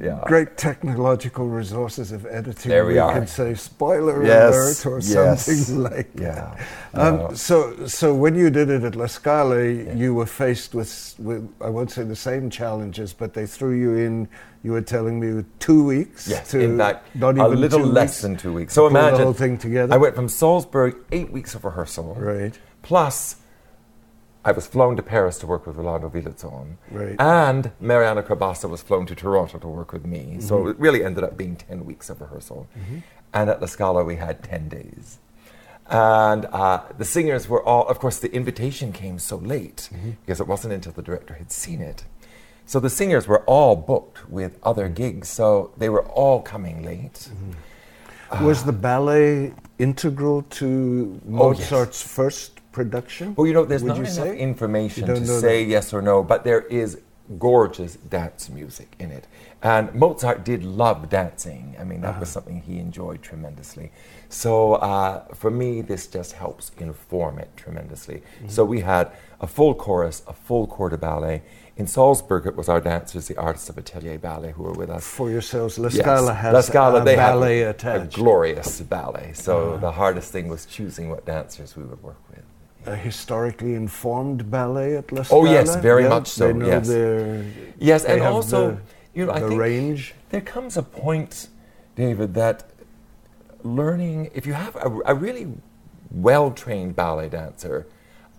Yeah. 0.00 0.20
great 0.26 0.56
technological 0.56 1.48
resources 1.48 2.12
of 2.12 2.24
editing, 2.26 2.70
There 2.70 2.86
we 2.86 2.98
are. 2.98 3.12
can 3.12 3.26
say 3.26 3.54
spoiler 3.54 4.24
Yes, 4.24 4.84
alert 4.84 4.86
or 4.86 4.98
yes. 5.00 5.46
something 5.46 5.82
like 5.90 6.08
Yeah. 6.18 6.56
that. 6.94 6.98
Um, 6.98 7.16
No. 7.16 7.34
so, 7.34 7.86
so 7.86 8.14
when 8.14 8.34
you 8.34 8.48
did 8.50 8.70
it 8.70 8.84
at 8.84 8.96
La 8.96 9.06
Scala, 9.06 9.62
you 9.64 10.14
were 10.14 10.26
faced 10.26 10.74
with, 10.74 11.14
with, 11.18 11.46
I 11.60 11.68
won't 11.68 11.90
say 11.90 12.04
the 12.04 12.16
same 12.16 12.48
challenges, 12.48 13.12
but 13.12 13.34
they 13.34 13.46
threw 13.46 13.72
you 13.74 13.94
in. 13.96 14.28
You 14.62 14.72
were 14.72 14.80
telling 14.80 15.18
me 15.20 15.32
with 15.34 15.58
two 15.58 15.84
weeks. 15.84 16.26
Yes, 16.28 16.50
to 16.52 16.60
in 16.60 16.78
fact, 16.78 17.14
not 17.14 17.34
even 17.36 17.44
a 17.44 17.48
little 17.48 17.80
less 17.80 18.22
than 18.22 18.36
two 18.36 18.52
weeks. 18.52 18.72
So 18.72 18.86
imagine 18.86 19.18
the 19.18 19.24
whole 19.24 19.32
thing 19.34 19.58
together. 19.58 19.92
I 19.92 19.98
went 19.98 20.14
from 20.14 20.28
Salzburg, 20.28 20.96
eight 21.10 21.30
weeks 21.32 21.54
of 21.54 21.64
rehearsal, 21.64 22.14
Right. 22.18 22.56
plus 22.82 23.36
I 24.44 24.52
was 24.52 24.66
flown 24.66 24.96
to 24.96 25.02
Paris 25.02 25.38
to 25.38 25.46
work 25.46 25.66
with 25.66 25.76
Rolando 25.76 26.08
Villazon, 26.08 26.76
Right. 26.90 27.14
and 27.20 27.70
Marianne 27.80 28.16
Crebassa 28.24 28.68
was 28.68 28.82
flown 28.82 29.06
to 29.06 29.14
Toronto 29.14 29.58
to 29.58 29.68
work 29.68 29.92
with 29.92 30.04
me. 30.04 30.38
So 30.40 30.58
Mm-hmm. 30.58 30.70
it 30.70 30.76
really 30.80 31.04
ended 31.04 31.22
up 31.24 31.36
being 31.36 31.56
ten 31.56 31.84
weeks 31.84 32.10
of 32.10 32.20
rehearsal, 32.20 32.66
and 33.32 33.48
at 33.50 33.60
La 33.60 33.66
Scala 33.68 34.02
we 34.04 34.16
had 34.16 34.42
ten 34.42 34.68
days. 34.68 35.18
And 35.88 36.46
uh, 36.46 36.82
the 36.96 37.04
singers 37.04 37.48
were 37.48 37.62
all, 37.62 37.86
of 37.88 37.98
course, 37.98 38.18
the 38.18 38.32
invitation 38.32 38.92
came 38.92 39.18
so 39.18 39.36
late 39.36 39.88
Mm-hmm. 39.92 40.10
because 40.24 40.40
it 40.40 40.46
wasn't 40.48 40.74
until 40.74 40.92
the 40.92 41.02
director 41.02 41.34
had 41.34 41.50
seen 41.52 41.80
it. 41.80 42.04
So 42.66 42.80
the 42.80 42.90
singers 42.90 43.26
were 43.28 43.42
all 43.44 43.76
booked 43.76 44.28
with 44.30 44.58
other 44.62 44.88
gigs, 44.88 45.28
so 45.28 45.72
they 45.76 45.88
were 45.88 46.04
all 46.06 46.40
coming 46.42 46.82
late. 46.84 47.28
Was 48.40 48.64
the 48.64 48.72
ballet 48.72 49.52
integral 49.78 50.42
to 50.58 51.20
Oh, 51.34 51.52
yes. 51.52 51.70
Mozart's 51.70 52.00
first 52.02 52.60
production? 52.72 53.34
Well, 53.34 53.46
you 53.46 53.52
know, 53.52 53.64
there's 53.64 53.82
not 53.82 53.98
enough 53.98 54.10
say? 54.10 54.38
information 54.38 55.06
to 55.06 55.26
say 55.26 55.64
that? 55.64 55.70
yes 55.70 55.92
or 55.92 56.02
no, 56.02 56.22
but 56.22 56.44
there 56.44 56.62
is 56.62 57.00
gorgeous 57.38 57.96
dance 57.96 58.48
music 58.48 58.94
in 58.98 59.10
it. 59.10 59.26
And 59.62 59.94
Mozart 59.94 60.44
did 60.44 60.64
love 60.64 61.08
dancing. 61.08 61.76
I 61.78 61.84
mean, 61.84 62.00
that 62.00 62.10
uh-huh. 62.10 62.20
was 62.20 62.30
something 62.30 62.60
he 62.60 62.78
enjoyed 62.78 63.22
tremendously. 63.22 63.92
So 64.28 64.74
uh, 64.74 65.24
for 65.34 65.50
me, 65.50 65.82
this 65.82 66.06
just 66.06 66.32
helps 66.32 66.72
inform 66.78 67.38
it 67.38 67.50
tremendously. 67.56 68.16
Mm-hmm. 68.16 68.48
So 68.48 68.64
we 68.64 68.80
had 68.80 69.12
a 69.40 69.46
full 69.46 69.74
chorus, 69.74 70.22
a 70.26 70.32
full 70.32 70.66
corps 70.66 70.90
de 70.90 70.98
ballet. 70.98 71.42
In 71.76 71.86
Salzburg, 71.86 72.46
it 72.46 72.56
was 72.56 72.68
our 72.68 72.80
dancers, 72.80 73.28
the 73.28 73.36
artists 73.36 73.70
of 73.70 73.78
Atelier 73.78 74.18
Ballet, 74.18 74.52
who 74.52 74.62
were 74.64 74.72
with 74.72 74.90
us. 74.90 75.06
For 75.06 75.30
yourselves, 75.30 75.78
La 75.78 75.88
Yes. 75.88 76.02
Scala 76.02 76.34
has 76.34 76.52
La 76.52 76.60
Scala, 76.60 77.00
a 77.00 77.04
they 77.04 77.16
ballet 77.16 77.62
attached. 77.62 78.14
a 78.14 78.20
glorious 78.20 78.80
ballet. 78.80 79.32
So 79.32 79.70
uh-huh. 79.70 79.76
the 79.78 79.92
hardest 79.92 80.32
thing 80.32 80.48
was 80.48 80.66
choosing 80.66 81.08
what 81.08 81.24
dancers 81.24 81.76
we 81.76 81.84
would 81.84 82.02
work 82.02 82.20
with. 82.30 82.44
A 82.86 82.96
historically 82.96 83.74
informed 83.74 84.50
ballet 84.50 84.96
at 84.96 85.12
La 85.12 85.20
Oh, 85.20 85.24
Scala? 85.24 85.50
yes, 85.50 85.76
very 85.76 86.08
much 86.08 86.28
so, 86.28 86.48
yes. 86.58 86.88
their, 86.88 87.44
Yes, 87.78 88.04
and 88.04 88.22
also, 88.22 88.72
the, 88.72 88.78
you 89.14 89.26
know, 89.26 89.32
I 89.32 89.40
think 89.40 89.60
range. 89.60 90.14
there 90.30 90.40
comes 90.40 90.76
a 90.76 90.82
point, 90.82 91.48
David, 91.96 92.34
that 92.34 92.64
learning, 93.62 94.30
if 94.34 94.46
you 94.46 94.54
have 94.54 94.76
a, 94.76 94.90
a 95.06 95.14
really 95.14 95.52
well 96.10 96.50
trained 96.50 96.96
ballet 96.96 97.28
dancer, 97.28 97.86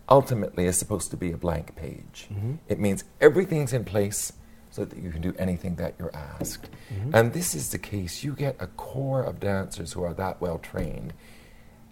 ultimately 0.10 0.66
is 0.66 0.78
supposed 0.78 1.10
to 1.12 1.18
be 1.18 1.32
a 1.32 1.38
blank 1.38 1.76
page. 1.76 2.28
Mm-hmm. 2.32 2.56
It 2.68 2.80
means 2.80 3.04
everything's 3.22 3.74
in 3.74 3.86
place 3.86 4.34
so 4.70 4.84
that 4.86 4.98
you 4.98 5.12
can 5.12 5.22
do 5.22 5.34
anything 5.38 5.76
that 5.76 5.94
you're 6.00 6.14
asked. 6.16 6.68
Mm-hmm. 6.94 7.16
And 7.16 7.34
this 7.34 7.56
is 7.56 7.70
the 7.72 7.78
case. 7.78 8.24
You 8.24 8.34
get 8.34 8.56
a 8.60 8.68
core 8.68 9.24
of 9.24 9.40
dancers 9.40 9.94
who 9.94 10.04
are 10.04 10.14
that 10.16 10.42
well 10.42 10.58
trained, 10.58 11.14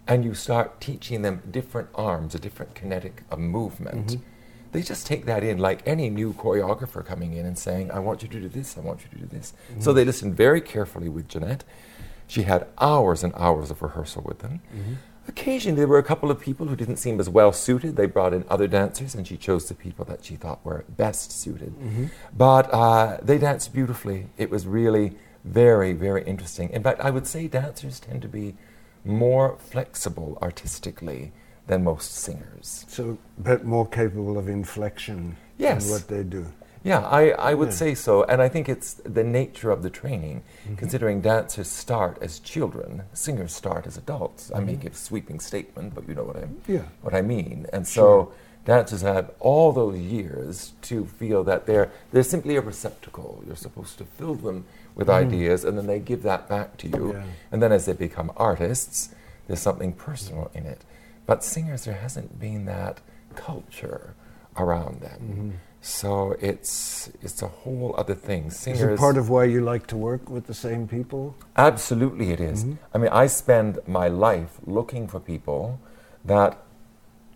and 0.06 0.24
you 0.24 0.34
start 0.34 0.80
teaching 0.80 1.22
them 1.22 1.42
different 1.50 1.88
arms, 1.94 2.34
a 2.34 2.38
different 2.38 2.74
kinetic 2.74 3.22
of 3.30 3.38
movement. 3.38 4.06
Mm-hmm. 4.08 4.22
They 4.72 4.82
just 4.82 5.06
take 5.06 5.26
that 5.26 5.44
in 5.44 5.58
like 5.58 5.86
any 5.86 6.08
new 6.08 6.32
choreographer 6.32 7.04
coming 7.04 7.34
in 7.34 7.44
and 7.44 7.58
saying, 7.58 7.90
I 7.90 7.98
want 7.98 8.22
you 8.22 8.28
to 8.28 8.40
do 8.40 8.48
this, 8.48 8.76
I 8.78 8.80
want 8.80 9.02
you 9.02 9.10
to 9.10 9.18
do 9.18 9.26
this. 9.26 9.52
Mm-hmm. 9.70 9.80
So 9.82 9.92
they 9.92 10.04
listened 10.04 10.36
very 10.36 10.60
carefully 10.60 11.08
with 11.08 11.28
Jeanette. 11.28 11.64
She 12.26 12.42
had 12.42 12.66
hours 12.78 13.22
and 13.22 13.34
hours 13.34 13.70
of 13.70 13.82
rehearsal 13.82 14.22
with 14.22 14.38
them. 14.38 14.60
Mm-hmm. 14.74 14.94
Occasionally, 15.28 15.76
there 15.76 15.86
were 15.86 15.98
a 15.98 16.02
couple 16.02 16.30
of 16.30 16.40
people 16.40 16.66
who 16.66 16.74
didn't 16.74 16.96
seem 16.96 17.20
as 17.20 17.28
well 17.28 17.52
suited. 17.52 17.94
They 17.96 18.06
brought 18.06 18.34
in 18.34 18.44
other 18.48 18.66
dancers, 18.66 19.14
and 19.14 19.26
she 19.26 19.36
chose 19.36 19.68
the 19.68 19.74
people 19.74 20.04
that 20.06 20.24
she 20.24 20.34
thought 20.34 20.64
were 20.64 20.84
best 20.88 21.30
suited. 21.30 21.78
Mm-hmm. 21.78 22.06
But 22.36 22.72
uh, 22.72 23.18
they 23.22 23.38
danced 23.38 23.72
beautifully. 23.72 24.30
It 24.36 24.50
was 24.50 24.66
really 24.66 25.16
very, 25.44 25.92
very 25.92 26.24
interesting. 26.24 26.70
In 26.70 26.82
fact, 26.82 27.00
I 27.00 27.10
would 27.10 27.26
say 27.26 27.46
dancers 27.46 28.00
tend 28.00 28.22
to 28.22 28.28
be 28.28 28.56
more 29.04 29.56
flexible 29.58 30.38
artistically 30.42 31.32
than 31.66 31.84
most 31.84 32.14
singers. 32.14 32.84
So 32.88 33.18
a 33.38 33.42
bit 33.42 33.64
more 33.64 33.86
capable 33.86 34.38
of 34.38 34.48
inflection 34.48 35.36
Yes. 35.58 35.86
in 35.86 35.92
what 35.92 36.08
they 36.08 36.22
do. 36.24 36.46
Yeah, 36.84 37.00
I, 37.06 37.30
I 37.30 37.54
would 37.54 37.68
Yeah. 37.68 37.74
say 37.74 37.94
so. 37.94 38.24
And 38.24 38.42
I 38.42 38.48
think 38.48 38.68
it's 38.68 38.94
the 39.04 39.22
nature 39.22 39.70
of 39.70 39.82
the 39.84 39.90
training, 39.90 40.42
Mm-hmm. 40.64 40.74
considering 40.76 41.20
dancers 41.20 41.68
start 41.68 42.18
as 42.20 42.40
children, 42.40 43.02
singers 43.12 43.54
start 43.54 43.86
as 43.86 43.96
adults. 43.96 44.50
I 44.50 44.56
Mm-hmm. 44.56 44.66
may 44.66 44.76
give 44.76 44.92
a 44.94 44.96
sweeping 44.96 45.38
statement, 45.40 45.94
but 45.94 46.08
you 46.08 46.14
know 46.14 46.24
what 46.24 46.36
I, 46.36 46.46
Yeah. 46.66 46.86
what 47.02 47.14
I 47.14 47.22
mean. 47.22 47.66
And 47.72 47.86
so 47.86 48.02
Sure. 48.02 48.28
dancers 48.64 49.02
have 49.02 49.30
all 49.38 49.70
those 49.72 49.98
years 49.98 50.72
to 50.82 51.06
feel 51.06 51.44
that 51.44 51.66
they're, 51.66 51.90
they're 52.10 52.24
simply 52.24 52.56
a 52.56 52.60
receptacle. 52.60 53.42
You're 53.46 53.54
supposed 53.56 53.98
to 53.98 54.04
fill 54.04 54.34
them 54.34 54.64
with 54.94 55.08
ideas, 55.08 55.64
and 55.64 55.76
then 55.78 55.86
they 55.86 55.98
give 55.98 56.22
that 56.22 56.48
back 56.48 56.76
to 56.78 56.86
you. 56.86 56.92
Mm-hmm. 56.92 57.18
Yeah. 57.18 57.24
And 57.50 57.62
then 57.62 57.72
as 57.72 57.86
they 57.86 57.92
become 57.92 58.32
artists, 58.36 59.14
there's 59.46 59.60
something 59.60 59.92
personal 59.92 60.50
in 60.54 60.66
it. 60.66 60.84
But 61.26 61.44
singers, 61.44 61.84
there 61.84 61.94
hasn't 61.94 62.38
been 62.38 62.64
that 62.66 63.00
culture 63.34 64.14
around 64.56 65.00
them. 65.00 65.20
Mm-hmm. 65.20 65.50
So 65.80 66.36
it's 66.40 67.10
it's 67.22 67.42
a 67.42 67.48
whole 67.48 67.94
other 67.98 68.14
thing. 68.14 68.46
Is 68.46 68.58
Singers, 68.58 68.82
it 68.82 68.98
part 68.98 69.16
of 69.16 69.28
why 69.28 69.44
you 69.44 69.60
like 69.60 69.88
to 69.88 69.96
work 69.96 70.30
with 70.30 70.46
the 70.46 70.54
same 70.54 70.86
people? 70.86 71.34
absolutely, 71.56 72.30
it 72.30 72.40
is. 72.40 72.64
I 72.94 72.98
mean, 72.98 73.10
I 73.10 73.26
spend 73.26 73.80
my 73.86 74.06
life 74.06 74.58
looking 74.64 75.08
for 75.08 75.18
people 75.18 75.80
that 76.24 76.62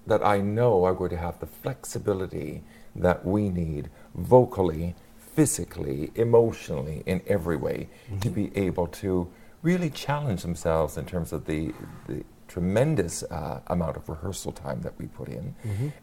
that 0.07 0.25
I 0.25 0.41
know 0.41 0.85
are 0.85 0.95
going 0.95 1.11
to 1.11 1.17
have 1.17 1.41
the 1.41 1.47
flexibility 1.47 2.63
that 2.95 3.25
we 3.27 3.49
need 3.49 3.91
vocally, 4.15 4.95
physically, 5.37 6.11
emotionally, 6.14 7.02
in 7.07 7.21
every 7.26 7.57
way, 7.57 7.88
to 8.21 8.31
be 8.31 8.50
able 8.57 8.87
to 8.88 9.28
really 9.62 9.90
challenge 9.90 10.43
themselves 10.43 10.97
in 10.97 11.05
terms 11.05 11.33
of 11.33 11.45
the, 11.45 11.73
the 12.09 12.25
tremendous 12.49 13.23
uh, 13.25 13.61
amount 13.66 13.97
of 13.97 14.09
rehearsal 14.09 14.52
time 14.52 14.81
that 14.83 14.95
we 14.99 15.07
put 15.07 15.28
in, 15.28 15.55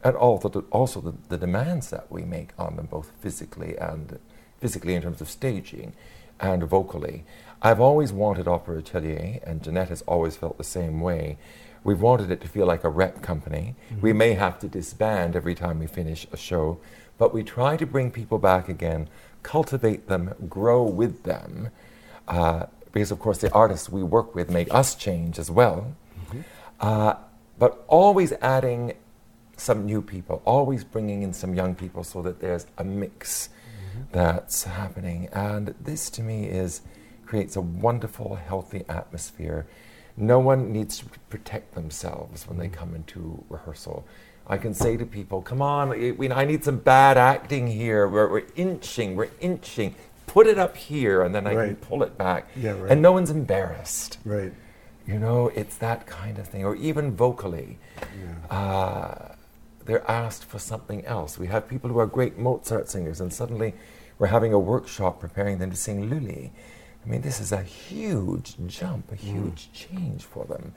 and 0.03 0.15
also 0.15 0.47
the, 0.49 0.61
also 0.71 1.01
the, 1.01 1.13
the 1.29 1.37
demands 1.37 1.89
that 1.89 2.05
we 2.11 2.21
make 2.23 2.49
on 2.59 2.75
them, 2.75 2.85
both 2.85 3.11
physically 3.21 3.75
and 3.77 4.19
physically 4.61 4.93
in 4.93 5.01
terms 5.01 5.19
of 5.21 5.29
staging 5.29 5.93
and 6.39 6.63
vocally. 6.63 7.25
I've 7.61 7.79
always 7.79 8.11
wanted 8.11 8.47
Opera 8.47 8.79
Atelier, 8.79 9.39
and 9.47 9.63
Jeanette 9.63 9.89
has 9.89 10.01
always 10.03 10.35
felt 10.35 10.57
the 10.57 10.63
same 10.63 10.99
way. 11.01 11.37
We've 11.83 12.01
wanted 12.01 12.29
it 12.31 12.39
to 12.41 12.47
feel 12.47 12.65
like 12.65 12.83
a 12.83 12.89
rep 12.89 13.21
company. 13.21 13.75
We 14.01 14.13
may 14.13 14.33
have 14.33 14.59
to 14.59 14.67
disband 14.67 15.35
every 15.35 15.55
time 15.55 15.79
we 15.79 15.87
finish 15.87 16.27
a 16.31 16.37
show, 16.37 16.79
but 17.17 17.33
we 17.33 17.43
try 17.43 17.77
to 17.77 17.85
bring 17.85 18.11
people 18.11 18.37
back 18.37 18.69
again, 18.69 19.09
cultivate 19.43 20.07
them, 20.07 20.33
grow 20.49 20.83
with 20.83 21.23
them, 21.23 21.69
uh, 22.27 22.65
because 22.91 23.11
of 23.11 23.19
course 23.19 23.39
the 23.39 23.51
artists 23.51 23.89
we 23.89 24.03
work 24.03 24.35
with 24.35 24.49
make 24.49 24.73
us 24.73 24.95
change 24.95 25.39
as 25.39 25.49
well. 25.49 25.95
Uh, 26.79 27.15
but 27.57 27.83
always 27.87 28.33
adding 28.41 28.93
some 29.55 29.85
new 29.85 30.01
people, 30.01 30.41
always 30.45 30.83
bringing 30.83 31.21
in 31.23 31.33
some 31.33 31.53
young 31.53 31.75
people 31.75 32.03
so 32.03 32.21
that 32.21 32.39
there's 32.39 32.65
a 32.77 32.83
mix 32.83 33.49
that's 34.11 34.63
happening. 34.63 35.29
And 35.31 35.75
this 35.79 36.09
to 36.11 36.21
me 36.21 36.45
is 36.45 36.81
creates 37.25 37.55
a 37.55 37.61
wonderful, 37.61 38.35
healthy 38.35 38.83
atmosphere. 38.89 39.65
No 40.17 40.39
one 40.39 40.71
needs 40.71 40.99
to 40.99 41.05
protect 41.29 41.73
themselves 41.73 42.47
when 42.47 42.57
they 42.57 42.67
come 42.67 42.93
into 42.93 43.43
rehearsal. 43.49 44.05
I 44.47 44.57
can 44.57 44.73
say 44.73 44.97
to 44.97 45.05
people, 45.05 45.41
"Come 45.41 45.61
on, 45.61 45.91
I, 45.91 46.45
need 46.45 46.63
some 46.63 46.77
bad 46.77 47.17
acting 47.17 47.67
here. 47.67 48.07
We're, 48.07 48.29
we're 48.29 48.47
inching, 48.55 49.15
we're 49.15 49.29
inching. 49.39 49.95
Put 50.27 50.47
it 50.47 50.57
up 50.57 50.75
here, 50.75 51.21
and 51.21 51.33
then 51.33 51.47
I 51.47 51.53
can 51.53 51.75
pull 51.77 52.03
it 52.03 52.17
back." 52.17 52.49
Yeah, 52.55 52.71
right. 52.71 52.91
And 52.91 53.01
no 53.01 53.11
one's 53.11 53.29
embarrassed. 53.29 54.19
Right. 54.25 54.53
You 55.07 55.19
know, 55.19 55.49
it's 55.49 55.77
that 55.77 56.07
kind 56.07 56.39
of 56.39 56.47
thing. 56.47 56.63
Or 56.63 56.75
even 56.75 57.15
vocally, 57.15 57.77
uh, 58.49 59.15
they're 59.85 60.09
asked 60.09 60.45
for 60.45 60.59
something 60.59 61.05
else. 61.05 61.37
We 61.37 61.47
have 61.47 61.67
people 61.67 61.89
who 61.89 61.99
are 61.99 62.07
great 62.07 62.37
Mozart 62.37 62.89
singers, 62.89 63.19
and 63.21 63.31
suddenly 63.31 63.73
we're 64.17 64.27
having 64.27 64.53
a 64.53 64.59
workshop 64.59 65.19
preparing 65.19 65.57
them 65.57 65.71
to 65.71 65.75
sing 65.75 66.09
Lully. 66.09 66.51
I 67.05 67.09
mean, 67.09 67.21
this 67.21 67.39
is 67.41 67.51
a 67.51 67.61
huge 67.61 68.55
jump, 68.67 69.11
a 69.11 69.15
huge 69.15 69.69
change 69.73 70.23
for 70.23 70.45
them. 70.45 70.73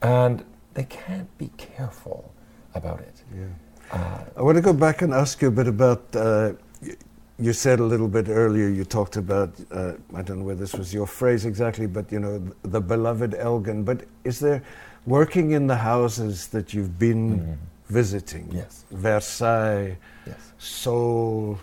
And 0.00 0.44
they 0.74 0.84
can't 0.84 1.36
be 1.36 1.50
careful 1.58 2.32
about 2.78 3.00
it. 3.00 3.16
Yeah. 3.36 3.46
Uh, 3.92 4.24
I 4.38 4.42
want 4.42 4.56
to 4.56 4.62
go 4.62 4.72
back 4.72 5.02
and 5.02 5.12
ask 5.12 5.42
you 5.42 5.48
a 5.48 5.56
bit 5.60 5.68
about. 5.68 6.02
Uh, 6.14 6.52
y- 6.82 6.94
you 7.40 7.52
said 7.52 7.78
a 7.80 7.84
little 7.92 8.08
bit 8.08 8.28
earlier. 8.28 8.68
You 8.68 8.84
talked 8.84 9.16
about. 9.16 9.50
Uh, 9.70 9.92
I 10.18 10.22
don't 10.22 10.38
know 10.40 10.44
whether 10.50 10.60
this 10.66 10.74
was 10.74 10.92
your 10.98 11.06
phrase 11.06 11.44
exactly, 11.46 11.86
but 11.86 12.10
you 12.12 12.20
know, 12.20 12.38
th- 12.38 12.52
the 12.74 12.80
beloved 12.80 13.34
Elgin. 13.34 13.84
But 13.84 13.98
is 14.24 14.38
there 14.40 14.62
working 15.06 15.52
in 15.52 15.66
the 15.66 15.76
houses 15.76 16.48
that 16.48 16.74
you've 16.74 16.98
been 16.98 17.58
visiting? 17.88 18.44
Mm-hmm. 18.46 18.56
Yes. 18.62 18.84
Versailles, 18.90 19.96
yes. 20.26 20.52
Seoul, 20.58 21.58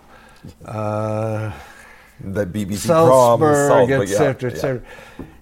uh, 0.65 1.51
The 2.23 2.45
BBC 2.45 2.87
Salzburg, 2.87 3.89
yeah, 3.89 3.99
etc., 4.01 4.49
yeah. 4.49 4.55
etc. 4.55 4.81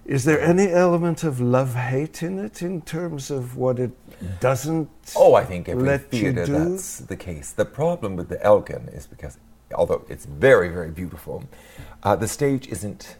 Is 0.05 0.23
there 0.25 0.41
any 0.41 0.67
element 0.71 1.23
of 1.23 1.39
love-hate 1.39 2.23
in 2.23 2.39
it, 2.39 2.61
in 2.61 2.81
terms 2.81 3.31
of 3.31 3.55
what 3.55 3.79
it 3.79 3.91
doesn't? 4.39 4.89
Oh, 5.15 5.33
I 5.35 5.43
think 5.45 5.69
every 5.69 5.83
let 5.83 6.09
theatre 6.11 6.45
that's 6.45 6.99
the 6.99 7.15
case. 7.17 7.51
The 7.51 7.65
problem 7.65 8.15
with 8.15 8.29
the 8.29 8.43
Elgin 8.43 8.89
is 8.89 9.07
because, 9.07 9.37
although 9.73 10.05
it's 10.09 10.25
very, 10.25 10.69
very 10.69 10.91
beautiful, 10.91 11.43
uh, 12.03 12.15
the 12.15 12.27
stage 12.27 12.67
isn't. 12.67 13.17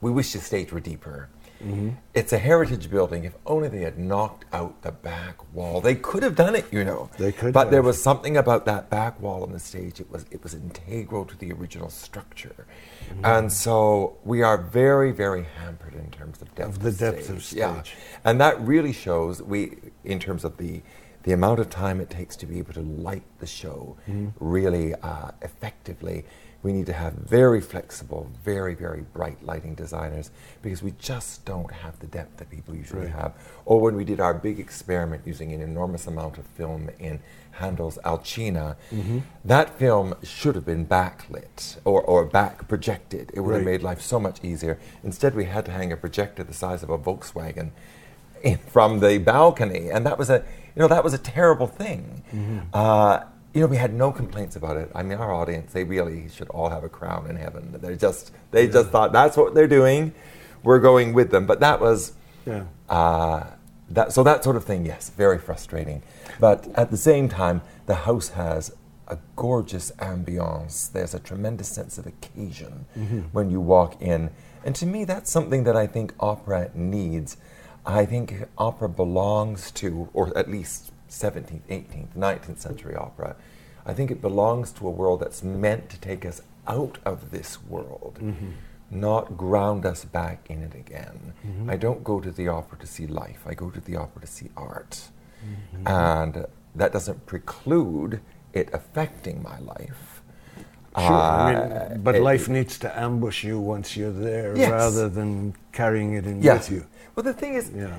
We 0.00 0.10
wish 0.10 0.32
the 0.34 0.38
stage 0.40 0.70
were 0.72 0.80
deeper. 0.80 1.28
Mm-hmm. 1.62 1.90
It's 2.12 2.32
a 2.34 2.38
heritage 2.38 2.90
building. 2.90 3.24
If 3.24 3.34
only 3.46 3.68
they 3.68 3.80
had 3.80 3.98
knocked 3.98 4.44
out 4.52 4.82
the 4.82 4.92
back 4.92 5.36
wall, 5.54 5.80
they 5.80 5.94
could 5.94 6.22
have 6.22 6.34
done 6.36 6.54
it. 6.54 6.66
You 6.70 6.84
know, 6.84 7.08
They 7.16 7.32
could 7.32 7.54
But 7.54 7.70
there 7.70 7.80
was 7.80 8.02
something 8.02 8.36
about 8.36 8.66
that 8.66 8.90
back 8.90 9.18
wall 9.18 9.42
on 9.44 9.52
the 9.52 9.58
stage. 9.58 9.98
It 9.98 10.10
was 10.10 10.26
it 10.30 10.42
was 10.42 10.52
integral 10.52 11.24
to 11.24 11.36
the 11.38 11.52
original 11.52 11.88
structure, 11.90 12.66
Mm-hmm. 13.08 13.24
and 13.24 13.52
so 13.52 14.16
we 14.24 14.42
are 14.42 14.56
very, 14.58 15.10
very 15.12 15.44
hampered 15.58 15.94
in 15.94 16.10
terms 16.10 16.40
of 16.42 16.54
depth 16.54 16.76
Of 16.76 16.82
the 16.82 16.92
depth 16.92 17.28
of 17.30 17.52
Yeah. 17.52 17.80
stage. 17.82 17.96
And 18.24 18.40
that 18.40 18.58
really 18.60 18.92
shows 18.92 19.40
we 19.42 19.76
in 20.04 20.18
terms 20.18 20.44
of 20.44 20.56
the 20.58 20.82
the 21.24 21.32
amount 21.32 21.58
of 21.58 21.70
time 21.70 22.00
it 22.02 22.10
takes 22.10 22.36
to 22.36 22.44
be 22.44 22.58
able 22.58 22.74
to 22.74 22.82
light 22.82 23.22
the 23.38 23.46
show 23.46 23.96
Mm-hmm. 24.08 24.28
really 24.38 24.94
uh, 24.96 25.30
effectively 25.42 26.24
We 26.62 26.72
need 26.72 26.86
to 26.86 26.94
have 27.04 27.12
very 27.12 27.60
flexible, 27.60 28.22
very, 28.42 28.74
very 28.74 29.02
bright 29.16 29.40
lighting 29.44 29.74
designers 29.74 30.30
because 30.62 30.82
we 30.82 30.92
just 30.98 31.44
don't 31.44 31.70
have 31.82 31.94
the 31.98 32.06
depth 32.06 32.34
that 32.38 32.48
people 32.48 32.74
usually 32.74 33.06
Right. 33.06 33.20
have. 33.22 33.32
Or 33.66 33.76
when 33.84 33.94
we 33.96 34.04
did 34.12 34.18
our 34.26 34.32
big 34.48 34.58
experiment 34.66 35.20
using 35.26 35.52
an 35.52 35.60
enormous 35.60 36.06
amount 36.06 36.38
of 36.38 36.46
film 36.58 36.88
in 36.98 37.20
Handel's 37.60 37.98
Alcina, 38.10 38.76
Mm-hmm. 38.92 39.18
that 39.44 39.68
film 39.78 40.14
should 40.22 40.54
have 40.58 40.64
been 40.64 40.86
backlit 40.86 41.76
or, 41.84 42.00
or 42.02 42.24
back 42.24 42.66
projected. 42.66 43.30
It 43.34 43.40
would 43.40 43.54
have 43.56 43.64
made 43.72 43.82
life 43.90 44.00
so 44.00 44.18
much 44.18 44.38
easier. 44.50 44.78
Instead, 45.02 45.34
we 45.34 45.44
had 45.44 45.64
to 45.66 45.72
hang 45.78 45.92
a 45.92 45.96
projector 45.98 46.42
the 46.44 46.54
size 46.64 46.82
of 46.82 46.88
a 46.90 46.98
Volkswagen 46.98 47.70
in, 48.44 48.58
from 48.58 49.00
the 49.00 49.18
balcony, 49.18 49.90
and 49.90 50.06
that 50.06 50.16
was 50.18 50.30
a 50.30 50.38
you 50.74 50.80
know 50.82 50.88
that 50.88 51.02
was 51.02 51.14
a 51.14 51.18
terrible 51.18 51.66
thing. 51.66 52.22
Uh, 52.72 53.20
you 53.54 53.60
know, 53.60 53.66
we 53.68 53.76
had 53.76 53.94
no 53.94 54.10
complaints 54.12 54.56
about 54.56 54.76
it. 54.76 54.90
I 54.94 55.02
mean, 55.02 55.18
our 55.18 55.32
audience 55.32 55.72
they 55.72 55.84
really 55.84 56.28
should 56.28 56.48
all 56.48 56.70
have 56.70 56.84
a 56.84 56.88
crown 56.88 57.26
in 57.30 57.36
heaven. 57.36 57.62
They 57.80 57.96
just 57.96 58.32
they 58.50 58.66
just 58.68 58.90
thought 58.90 59.12
that's 59.12 59.36
what 59.36 59.54
they're 59.54 59.68
doing. 59.80 60.12
We're 60.62 60.80
going 60.80 61.12
with 61.12 61.30
them, 61.30 61.46
but 61.46 61.60
that 61.60 61.80
was 61.80 62.12
Yeah. 62.46 62.64
uh, 62.88 63.44
that, 63.90 64.12
so 64.12 64.22
that 64.24 64.42
sort 64.42 64.56
of 64.56 64.64
thing, 64.64 64.86
yes, 64.86 65.10
very 65.10 65.38
frustrating. 65.38 66.02
But 66.40 66.66
at 66.74 66.90
the 66.90 66.96
same 66.96 67.28
time, 67.28 67.60
the 67.86 67.94
house 68.08 68.30
has 68.30 68.72
a 69.08 69.18
gorgeous 69.36 69.92
ambiance. 69.98 70.90
There's 70.90 71.14
a 71.14 71.18
tremendous 71.20 71.68
sense 71.68 71.98
of 71.98 72.06
occasion 72.06 72.86
when 73.32 73.50
you 73.50 73.60
walk 73.60 74.00
in. 74.00 74.30
And 74.64 74.74
to 74.76 74.86
me, 74.86 75.04
that's 75.04 75.30
something 75.30 75.64
that 75.64 75.76
I 75.76 75.86
think 75.86 76.14
opera 76.18 76.70
needs. 76.74 77.36
I 77.86 78.06
think 78.06 78.48
opera 78.56 78.88
belongs 78.88 79.70
to, 79.72 80.08
or 80.12 80.36
at 80.36 80.50
least 80.50 80.92
17th, 81.10 81.60
18th, 81.68 82.16
19th 82.16 82.58
century 82.58 82.94
opera. 82.96 83.36
I 83.86 83.92
think 83.92 84.10
it 84.10 84.22
belongs 84.22 84.72
to 84.72 84.86
a 84.86 84.90
world 84.90 85.20
that's 85.20 85.42
meant 85.42 85.90
to 85.90 86.00
take 86.00 86.24
us 86.24 86.40
out 86.66 86.98
of 87.04 87.30
this 87.30 87.62
world 87.62 88.18
mm-hmm. 88.20 88.50
not 88.90 89.36
ground 89.36 89.84
us 89.84 90.04
back 90.04 90.46
in 90.48 90.62
it 90.62 90.74
again. 90.74 91.34
Mm-hmm. 91.46 91.68
I 91.68 91.76
don't 91.76 92.02
go 92.02 92.20
to 92.20 92.30
the 92.30 92.48
opera 92.48 92.78
to 92.78 92.86
see 92.86 93.06
life, 93.06 93.42
I 93.46 93.54
go 93.54 93.70
to 93.70 93.80
the 93.80 93.96
opera 93.96 94.22
to 94.22 94.26
see 94.26 94.48
art. 94.56 95.08
Mm-hmm. 95.44 95.86
And 95.86 96.46
that 96.74 96.92
doesn't 96.92 97.26
preclude 97.26 98.20
it 98.52 98.70
affecting 98.72 99.42
my 99.42 99.58
life. 99.58 100.13
Sure. 100.96 101.04
I 101.12 101.54
Uh, 101.54 101.88
mean, 101.90 102.02
but 102.02 102.14
it- 102.16 102.22
life 102.22 102.48
needs 102.48 102.78
to 102.78 102.98
ambush 102.98 103.42
you 103.42 103.58
once 103.58 103.96
you're 103.96 104.12
there 104.12 104.56
Yes. 104.56 104.70
rather 104.70 105.08
than 105.08 105.54
carrying 105.72 106.14
it 106.14 106.24
in 106.26 106.40
Yes. 106.42 106.68
with 106.68 106.78
you. 106.78 106.86
Well, 107.14 107.24
the 107.24 107.32
thing 107.32 107.54
is, 107.54 107.70
Yeah. 107.74 107.98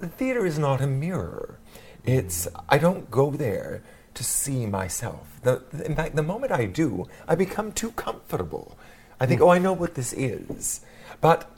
the 0.00 0.08
theater 0.08 0.44
is 0.44 0.58
not 0.58 0.80
a 0.80 0.86
mirror. 0.86 1.58
It's 2.04 2.48
I 2.68 2.78
don't 2.78 3.10
go 3.10 3.30
there 3.30 3.82
to 4.14 4.24
see 4.24 4.66
myself. 4.66 5.38
The, 5.42 5.62
in 5.84 5.94
fact, 5.94 6.16
the 6.16 6.22
moment 6.22 6.50
I 6.52 6.66
do, 6.66 7.06
I 7.28 7.34
become 7.36 7.70
too 7.72 7.92
comfortable. 7.92 8.76
I 9.20 9.26
think, 9.26 9.40
oh, 9.40 9.50
I 9.50 9.58
know 9.58 9.72
what 9.72 9.94
this 9.94 10.12
is, 10.12 10.80
but 11.20 11.48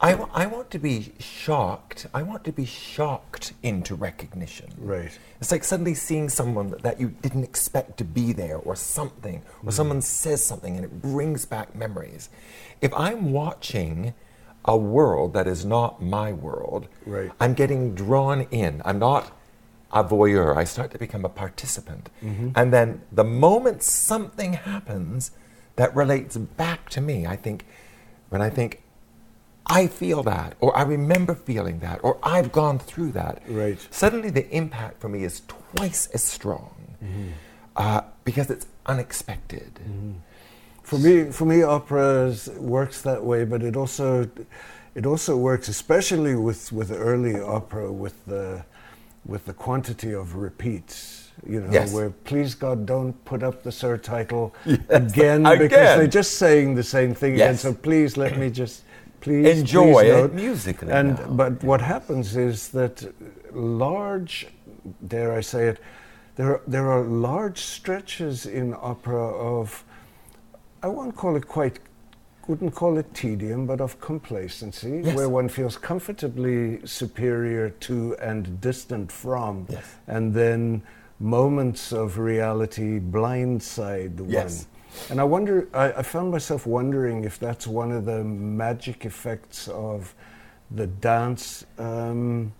I, 0.00 0.12
I 0.32 0.46
want 0.46 0.70
to 0.70 0.78
be 0.78 1.12
shocked. 1.18 2.06
I 2.14 2.22
want 2.22 2.44
to 2.44 2.52
be 2.52 2.64
shocked 2.64 3.52
into 3.62 3.94
recognition. 3.94 4.70
Right. 4.78 5.10
It's 5.40 5.50
like 5.50 5.64
suddenly 5.64 5.94
seeing 5.94 6.28
someone 6.28 6.70
that, 6.70 6.82
that 6.82 7.00
you 7.00 7.08
didn't 7.08 7.44
expect 7.44 7.98
to 7.98 8.04
be 8.04 8.32
there, 8.32 8.58
or 8.58 8.76
something, 8.76 9.42
or 9.64 9.70
mm. 9.70 9.72
someone 9.72 10.00
says 10.02 10.44
something 10.44 10.76
and 10.76 10.84
it 10.84 11.02
brings 11.02 11.44
back 11.44 11.74
memories. 11.74 12.30
If 12.80 12.94
I'm 12.94 13.32
watching 13.32 14.14
a 14.64 14.76
world 14.76 15.32
that 15.32 15.46
is 15.46 15.64
not 15.64 16.02
my 16.02 16.32
world, 16.32 16.88
Right. 17.06 17.30
I'm 17.40 17.54
getting 17.54 17.94
drawn 17.94 18.42
in. 18.50 18.82
I'm 18.84 18.98
not 18.98 19.32
a 19.92 20.04
voyeur. 20.04 20.56
I 20.56 20.64
start 20.64 20.90
to 20.92 20.98
become 20.98 21.24
a 21.24 21.28
participant. 21.28 22.10
Mm-hmm. 22.22 22.50
And 22.54 22.72
then 22.72 23.02
the 23.10 23.24
moment 23.24 23.82
something 23.82 24.52
happens 24.52 25.32
that 25.76 25.94
relates 25.96 26.36
back 26.36 26.90
to 26.90 27.00
me, 27.00 27.26
I 27.26 27.36
think, 27.36 27.64
when 28.28 28.42
I 28.42 28.50
think, 28.50 28.82
I 29.68 29.86
feel 29.86 30.22
that, 30.22 30.54
or 30.60 30.76
I 30.76 30.82
remember 30.82 31.34
feeling 31.34 31.80
that, 31.80 32.00
or 32.02 32.18
I've 32.22 32.52
gone 32.52 32.78
through 32.78 33.12
that. 33.12 33.42
Right. 33.48 33.78
Suddenly, 33.90 34.30
the 34.30 34.48
impact 34.50 35.00
for 35.00 35.08
me 35.08 35.24
is 35.24 35.42
twice 35.76 36.06
as 36.14 36.22
strong 36.22 36.70
uh, 37.76 38.00
because 38.24 38.50
it's 38.50 38.66
unexpected. 38.86 39.78
For 40.82 40.98
me, 40.98 41.24
for 41.30 41.44
me, 41.44 41.62
opera 41.62 42.34
works 42.56 43.02
that 43.02 43.22
way, 43.22 43.44
but 43.44 43.62
it 43.62 43.76
also, 43.76 44.28
it 44.94 45.04
also 45.04 45.36
works, 45.36 45.68
especially 45.68 46.34
with, 46.34 46.72
with 46.72 46.90
early 46.90 47.38
opera, 47.38 47.92
with 47.92 48.24
the, 48.24 48.64
with 49.26 49.44
the 49.44 49.52
quantity 49.52 50.12
of 50.14 50.36
repeats. 50.36 51.30
You 51.46 51.60
know, 51.60 51.70
Yes. 51.70 51.92
where 51.92 52.10
please 52.10 52.54
God 52.56 52.84
don't 52.86 53.12
put 53.24 53.42
up 53.44 53.62
the 53.62 53.70
surtitle 53.70 54.52
Yes, 54.64 54.80
again, 54.88 55.46
again. 55.46 55.58
because 55.58 55.96
they're 55.98 56.06
just 56.08 56.32
saying 56.38 56.74
the 56.74 56.82
same 56.82 57.14
thing 57.14 57.34
again. 57.34 57.56
So 57.56 57.72
please 57.72 58.16
let 58.16 58.36
me 58.38 58.50
just 58.50 58.82
please 59.20 59.60
Enjoy 59.60 60.02
please 60.02 60.24
it 60.24 60.34
musically 60.34 60.90
And 60.92 61.18
now. 61.18 61.26
but 61.30 61.62
what 61.64 61.80
happens 61.80 62.36
is 62.36 62.68
that 62.70 63.02
large, 63.52 64.46
dare 65.06 65.32
I 65.32 65.40
say 65.42 65.68
it, 65.68 65.78
there 66.36 66.52
are, 66.54 66.60
there 66.66 66.90
are 66.90 67.02
large 67.02 67.58
stretches 67.60 68.46
in 68.46 68.74
opera 68.80 69.28
of 69.28 69.84
I 70.82 70.86
won't 70.86 71.16
call 71.16 71.34
it 71.36 71.48
quite, 71.48 71.80
wouldn't 72.46 72.74
call 72.74 72.98
it 72.98 73.12
tedium, 73.12 73.66
but 73.66 73.80
of 73.80 74.00
complacency, 74.00 75.00
Yes. 75.04 75.16
where 75.16 75.28
one 75.28 75.48
feels 75.48 75.76
comfortably 75.76 76.80
superior 76.86 77.70
to 77.70 78.14
and 78.22 78.60
distant 78.60 79.10
from, 79.10 79.66
Yes. 79.68 79.84
and 80.06 80.32
then 80.32 80.82
moments 81.18 81.92
of 81.92 82.16
reality 82.18 83.00
blindside 83.00 84.20
one. 84.20 84.66
And 85.10 85.20
I 85.20 85.24
wonder, 85.24 85.68
I, 85.72 85.92
I 85.92 86.02
found 86.02 86.30
myself 86.30 86.66
wondering 86.66 87.24
if 87.24 87.38
that's 87.38 87.66
one 87.66 87.92
of 87.92 88.04
the 88.04 88.24
magic 88.24 89.04
effects 89.04 89.68
of 89.68 90.14
the 90.70 90.86
dance. 90.86 91.64
Um, 91.78 92.52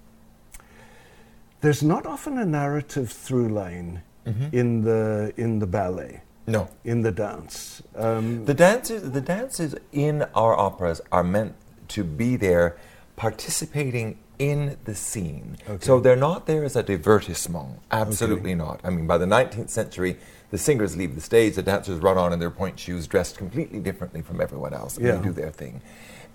there's 1.61 1.83
not 1.83 2.07
often 2.07 2.39
a 2.39 2.45
narrative 2.47 3.11
through 3.11 3.49
line 3.49 4.03
Mm-hmm. 4.27 4.49
in 4.55 4.83
the 4.83 5.33
in 5.39 5.59
the 5.59 5.67
ballet 5.67 6.21
No. 6.47 6.69
in 6.85 7.01
the 7.01 7.11
dance. 7.11 7.83
Um, 7.97 8.45
The 8.45 8.53
dancers, 8.53 9.11
the 9.11 9.23
dancers 9.23 9.75
in 9.91 10.23
our 10.35 10.55
operas 10.55 11.01
are 11.11 11.23
meant 11.25 11.55
to 11.97 12.05
be 12.05 12.37
there, 12.37 12.77
participating 13.17 14.19
in 14.39 14.77
the 14.85 14.95
scene. 14.95 15.57
Okay. 15.69 15.85
So 15.85 16.01
they're 16.01 16.17
not 16.17 16.47
there 16.47 16.65
as 16.65 16.77
a 16.77 16.83
divertissement. 16.83 17.79
Absolutely 17.91 18.55
not. 18.55 18.81
I 18.85 18.91
mean, 18.91 19.07
by 19.07 19.19
the 19.19 19.27
19th 19.27 19.71
century, 19.71 20.17
the 20.51 20.59
singers 20.59 20.97
leave 20.97 21.15
the 21.15 21.21
stage, 21.21 21.57
the 21.57 21.63
dancers 21.63 22.01
run 22.01 22.17
on 22.17 22.33
in 22.33 22.39
their 22.39 22.51
point 22.51 22.79
shoes, 22.79 23.07
dressed 23.07 23.37
completely 23.37 23.81
differently 23.81 24.23
from 24.23 24.41
everyone 24.41 24.73
else, 24.73 24.97
and 24.97 25.07
Yeah. 25.07 25.17
they 25.17 25.23
do 25.25 25.33
their 25.33 25.51
thing. 25.51 25.83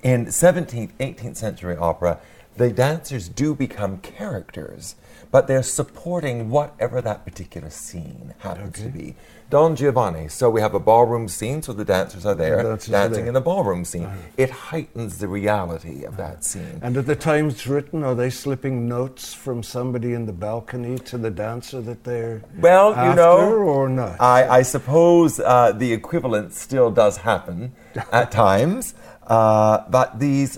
In 0.04 0.28
17th, 0.32 0.92
18th 1.00 1.38
century 1.38 1.76
opera, 1.78 2.20
the 2.58 2.70
dancers 2.70 3.30
do 3.30 3.56
become 3.56 3.98
characters, 4.00 4.96
but 5.32 5.48
they're 5.48 5.63
supporting 5.63 6.50
whatever 6.52 7.02
that 7.02 7.26
particular 7.26 7.70
scene 7.72 8.34
happens 8.39 8.78
to 8.80 8.89
be. 8.89 9.16
Don 9.54 9.76
Giovanni, 9.76 10.30
so 10.30 10.50
we 10.50 10.62
have 10.62 10.74
a 10.74 10.80
ballroom 10.80 11.28
scene, 11.28 11.62
so 11.62 11.74
the 11.74 11.86
dancers 11.86 12.26
are 12.26 12.34
there 12.34 12.58
The 12.58 12.63
dancers 12.70 12.89
are 12.89 12.92
dancing 12.92 13.12
there. 13.12 13.22
Uh-huh. 13.26 13.30
in 13.30 13.36
a 13.36 13.42
ballroom 13.42 13.86
scene. 13.86 14.10
It 14.36 14.50
heightens 14.50 15.20
the 15.20 15.28
reality 15.28 16.06
of 16.06 16.18
that 16.18 16.44
scene. 16.44 16.80
and 16.82 16.98
at 16.98 17.06
the 17.06 17.16
time 17.16 17.50
it's 17.50 17.68
written, 17.68 18.04
are 18.04 18.16
they 18.16 18.32
slipping 18.32 18.89
notes 18.89 19.36
from 19.36 19.62
somebody 19.62 20.13
in 20.13 20.26
the 20.26 20.34
balcony 20.34 20.98
to 20.98 21.20
the 21.20 21.30
dancer 21.30 21.82
that 21.82 22.04
they're 22.04 22.42
Well, 22.58 22.96
you 23.08 23.16
know, 23.16 23.54
or 23.54 23.88
not? 23.89 24.20
I, 24.20 24.48
I 24.48 24.62
suppose 24.63 25.39
uh, 25.39 25.72
the 25.72 25.94
equivalent 25.94 26.54
still 26.54 26.89
does 26.89 27.18
happen 27.18 27.76
at 28.12 28.32
times, 28.32 28.96
uh, 29.28 29.84
but 29.88 30.18
these, 30.18 30.58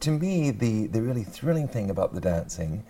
to 0.00 0.10
me, 0.10 0.50
the, 0.50 0.88
the 0.88 1.02
really 1.02 1.22
thrilling 1.22 1.68
thing 1.68 1.88
about 1.88 2.14
the 2.14 2.20
dancing, 2.20 2.82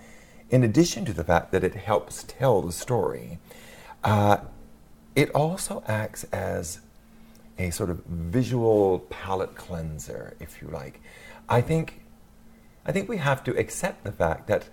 in 0.48 0.64
addition 0.64 1.04
to 1.04 1.12
the 1.12 1.22
fact 1.22 1.52
that 1.52 1.62
it 1.62 1.74
helps 1.74 2.22
tell 2.22 2.62
the 2.62 2.72
story, 2.72 3.40
uh, 4.04 4.38
it 5.14 5.30
also 5.30 5.82
acts 5.86 6.24
as 6.24 6.80
a 7.58 7.70
sort 7.70 7.90
of 7.90 8.04
visual 8.06 9.00
palate 9.10 9.54
cleanser, 9.54 10.36
if 10.40 10.60
you 10.60 10.68
like. 10.68 11.00
I 11.48 11.60
think 11.60 12.00
I 12.86 12.92
think 12.92 13.08
we 13.08 13.16
have 13.16 13.42
to 13.44 13.56
accept 13.58 14.04
the 14.04 14.12
fact 14.12 14.46
that 14.48 14.68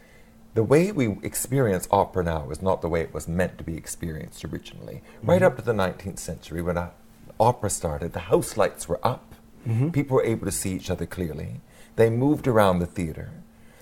the 0.54 0.63
way 0.63 0.91
we 0.91 1.17
experience 1.23 1.88
opera 1.91 2.23
now 2.23 2.49
is 2.49 2.62
not 2.62 2.82
the 2.82 2.89
way 2.89 3.01
it 3.01 3.13
was 3.13 3.27
meant 3.27 3.58
to 3.58 3.63
be 3.63 3.77
experienced 3.77 4.43
originally. 4.43 5.01
Mm-hmm. 5.17 5.30
Right 5.30 5.41
up 5.41 5.56
to 5.56 5.62
the 5.62 5.73
19th 5.73 6.19
century, 6.19 6.62
when 6.62 6.77
opera 7.39 7.69
started, 7.69 8.12
the 8.12 8.19
house 8.19 8.58
lights 8.58 8.89
were 8.89 8.99
up. 9.01 9.34
Mm-hmm. 9.65 9.91
People 9.91 10.15
were 10.15 10.25
able 10.25 10.45
to 10.45 10.51
see 10.51 10.73
each 10.73 10.89
other 10.89 11.06
clearly. 11.06 11.62
They 11.95 12.10
moved 12.10 12.47
around 12.47 12.80
the 12.80 12.86
theater. 12.86 13.32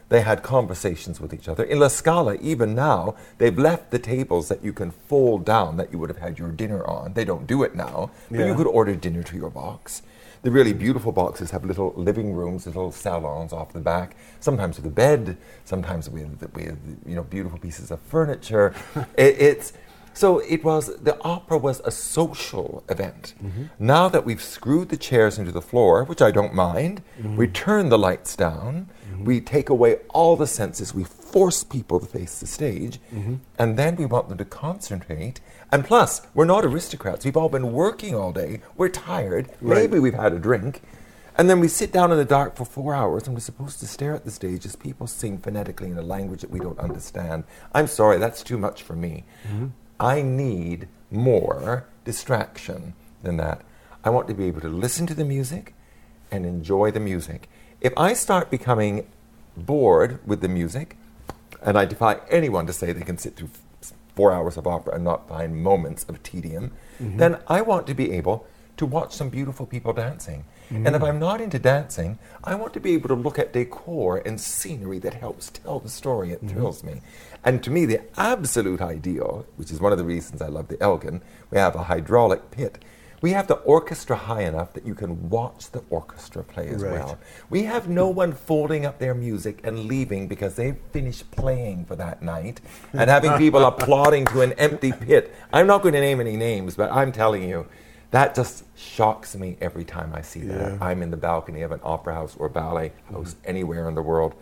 They 0.10 0.22
had 0.22 0.42
conversations 0.44 1.22
with 1.22 1.34
each 1.34 1.48
other. 1.48 1.64
In 1.64 1.80
La 1.80 1.88
Scala, 1.88 2.36
even 2.42 2.74
now, 2.76 3.16
they've 3.38 3.58
left 3.58 3.92
the 3.92 4.00
tables 4.00 4.50
that 4.50 4.64
you 4.64 4.74
can 4.74 4.92
fold 4.92 5.46
down 5.46 5.78
that 5.78 5.92
you 5.92 6.00
would 6.00 6.10
have 6.10 6.18
had 6.18 6.40
your 6.40 6.50
dinner 6.50 6.86
on. 6.86 7.14
They 7.14 7.26
don't 7.26 7.46
do 7.46 7.62
it 7.64 7.76
now, 7.76 8.10
but 8.30 8.40
Yeah. 8.40 8.48
you 8.48 8.56
could 8.56 8.68
order 8.68 8.96
dinner 8.96 9.22
to 9.24 9.36
your 9.38 9.52
box. 9.52 10.02
The 10.42 10.52
really 10.52 10.74
beautiful 10.74 11.12
boxes 11.12 11.52
have 11.52 11.64
little 11.66 11.94
living 11.96 12.34
rooms, 12.34 12.66
little 12.66 12.92
salons 12.92 13.52
off 13.54 13.74
the 13.74 13.80
back, 13.80 14.16
sometimes 14.40 14.78
with 14.78 14.86
a 14.86 14.90
bed, 14.90 15.38
sometimes 15.66 16.10
with, 16.10 16.42
with 16.54 16.78
you 17.06 17.16
know, 17.16 17.24
beautiful 17.24 17.60
pieces 17.60 17.92
of 17.92 18.00
furniture. 18.02 18.74
it, 19.18 19.36
it's, 19.40 19.74
So 20.14 20.40
it 20.40 20.64
was 20.64 20.96
the 20.98 21.22
opera 21.24 21.58
was 21.58 21.82
a 21.86 21.92
social 21.92 22.84
event. 22.90 23.34
Mm-hmm. 23.44 23.64
Now 23.80 24.10
that 24.10 24.26
we've 24.26 24.42
screwed 24.42 24.90
the 24.90 24.98
chairs 24.98 25.38
into 25.38 25.52
the 25.52 25.62
floor, 25.62 26.04
which 26.04 26.22
I 26.22 26.32
don't 26.32 26.54
mind, 26.54 27.02
mm-hmm. 27.18 27.38
we 27.38 27.48
turn 27.48 27.90
the 27.90 27.98
lights 27.98 28.36
down, 28.36 28.90
mm-hmm. 29.12 29.26
we 29.26 29.42
take 29.42 29.70
away 29.70 29.98
all 30.10 30.36
the 30.36 30.48
senses, 30.48 30.94
we 30.94 31.04
force 31.04 31.64
people 31.64 32.00
to 32.00 32.06
face 32.06 32.40
the 32.40 32.48
stage, 32.48 33.00
and 33.58 33.78
then 33.78 33.96
we 33.96 34.06
want 34.06 34.30
them 34.30 34.38
to 34.40 34.46
concentrate. 34.46 35.40
And 35.72 35.86
plus, 35.86 36.22
we're 36.34 36.46
not 36.46 36.66
aristocrats. 36.66 37.24
We've 37.24 37.38
all 37.38 37.50
been 37.50 37.72
working 37.72 38.16
all 38.16 38.32
day. 38.32 38.62
We're 38.76 38.90
tired. 38.90 39.50
Right. 39.62 39.78
Maybe 39.78 40.00
we've 40.00 40.14
had 40.16 40.34
a 40.34 40.40
drink. 40.40 40.82
And 41.38 41.50
then 41.50 41.62
we 41.62 41.70
sit 41.70 41.94
down 41.94 42.12
in 42.12 42.18
the 42.18 42.26
dark 42.26 42.58
for 42.58 42.66
four 42.66 42.94
hours 42.94 43.26
and 43.26 43.34
we're 43.34 43.40
supposed 43.40 43.80
to 43.80 43.88
stare 43.88 44.14
at 44.14 44.26
the 44.26 44.32
stage 44.32 44.66
as 44.66 44.76
people 44.76 45.08
sing 45.08 45.38
phonetically 45.38 45.90
in 45.90 45.98
a 45.98 46.02
language 46.02 46.42
that 46.42 46.50
we 46.50 46.60
don't 46.60 46.80
understand. 46.80 47.46
I'm 47.74 47.88
sorry, 47.88 48.18
that's 48.18 48.44
too 48.44 48.58
much 48.58 48.84
for 48.84 48.94
me. 48.94 49.24
I 50.00 50.22
need 50.22 50.88
more 51.12 51.86
distraction 52.06 52.94
than 53.24 53.38
that. 53.38 53.62
I 54.04 54.10
want 54.10 54.28
to 54.30 54.34
be 54.34 54.46
able 54.46 54.62
to 54.62 54.70
listen 54.70 55.06
to 55.08 55.14
the 55.14 55.26
music 55.26 55.74
and 56.32 56.46
enjoy 56.46 56.92
the 56.92 57.00
music. 57.00 57.50
If 57.82 57.94
I 57.98 58.14
start 58.14 58.50
becoming 58.50 59.08
bored 59.58 60.20
with 60.26 60.42
the 60.42 60.48
music, 60.48 60.96
and 61.62 61.78
I 61.78 61.86
defy 61.86 62.20
anyone 62.30 62.66
to 62.68 62.74
say 62.74 62.94
they 62.94 63.02
can 63.02 63.18
sit 63.18 63.36
through 63.36 63.50
four 64.16 64.32
hours 64.32 64.58
of 64.58 64.68
opera 64.68 64.96
and 64.96 65.04
not 65.04 65.28
find 65.28 65.62
moments 65.62 66.06
of 66.08 66.22
tedium, 66.24 66.72
mm-hmm. 67.02 67.18
then 67.18 67.40
I 67.48 67.62
want 67.62 67.88
to 67.88 67.94
be 67.94 68.12
able 68.14 68.46
to 68.80 68.86
watch 68.86 69.14
some 69.14 69.30
beautiful 69.30 69.66
people 69.66 69.94
dancing. 69.94 70.46
And 70.70 70.88
if 70.88 71.02
mm. 71.02 71.08
I'm 71.08 71.20
not 71.20 71.42
into 71.42 71.60
dancing, 71.60 72.18
I 72.44 72.56
want 72.56 72.74
to 72.74 72.80
be 72.80 72.94
able 72.94 73.10
to 73.10 73.16
look 73.16 73.38
at 73.38 73.54
decor 73.54 74.22
and 74.26 74.40
scenery 74.40 75.00
that 75.00 75.16
helps 75.16 75.50
tell 75.50 75.80
the 75.80 75.90
story. 75.90 76.32
It 76.32 76.38
mm-hmm. 76.38 76.56
thrills 76.56 76.84
me. 76.84 77.02
And 77.44 77.64
to 77.64 77.72
me, 77.72 77.86
the 77.86 78.02
absolute 78.18 78.82
ideal, 78.82 79.46
which 79.58 79.72
is 79.72 79.80
one 79.82 79.92
of 79.92 79.98
the 79.98 80.04
reasons 80.04 80.42
I 80.42 80.48
love 80.48 80.68
the 80.68 80.82
Elgin, 80.82 81.22
we 81.52 81.58
have 81.58 81.76
a 81.76 81.84
hydraulic 81.84 82.52
pit. 82.52 82.84
We 83.22 83.32
have 83.32 83.48
the 83.48 83.56
orchestra 83.56 84.16
high 84.16 84.44
enough 84.44 84.72
that 84.74 84.86
you 84.86 84.96
can 84.96 85.30
watch 85.30 85.72
the 85.72 85.84
orchestra 85.90 86.42
play 86.44 86.70
as 86.70 86.82
Right. 86.82 86.94
well. 86.94 87.18
We 87.50 87.64
have 87.64 87.90
no 87.90 88.08
one 88.08 88.32
folding 88.32 88.86
up 88.86 89.00
their 89.00 89.14
music 89.14 89.60
and 89.66 89.86
leaving 89.86 90.28
because 90.28 90.56
they've 90.56 90.78
finished 90.94 91.30
playing 91.32 91.86
for 91.86 91.98
that 91.98 92.22
night 92.22 92.62
and 92.94 93.10
having 93.10 93.34
people 93.34 93.66
applauding 93.74 94.26
to 94.28 94.42
an 94.42 94.54
empty 94.54 94.94
pit. 94.94 95.34
I'm 95.52 95.68
not 95.68 95.82
going 95.82 95.96
to 95.96 96.00
name 96.00 96.22
any 96.22 96.38
names, 96.38 96.76
but 96.76 96.92
I'm 96.94 97.12
telling 97.12 97.44
you, 97.44 97.66
that 98.12 98.34
just 98.36 98.64
shocks 98.78 99.36
me 99.36 99.58
every 99.62 99.86
time 99.86 100.14
I 100.14 100.22
see 100.22 100.42
that. 100.42 100.74
Yeah. 100.74 100.78
I'm 100.82 101.02
in 101.02 101.12
the 101.12 101.18
balcony 101.18 101.62
of 101.62 101.72
an 101.72 101.80
opera 101.84 102.14
house 102.16 102.36
or 102.38 102.50
ballet 102.50 102.90
mm-hmm. 102.90 103.16
house 103.16 103.36
anywhere 103.46 103.88
in 103.88 103.96
the 103.96 104.02
world. 104.02 104.34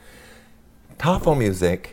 Tafelmusik, 0.98 1.90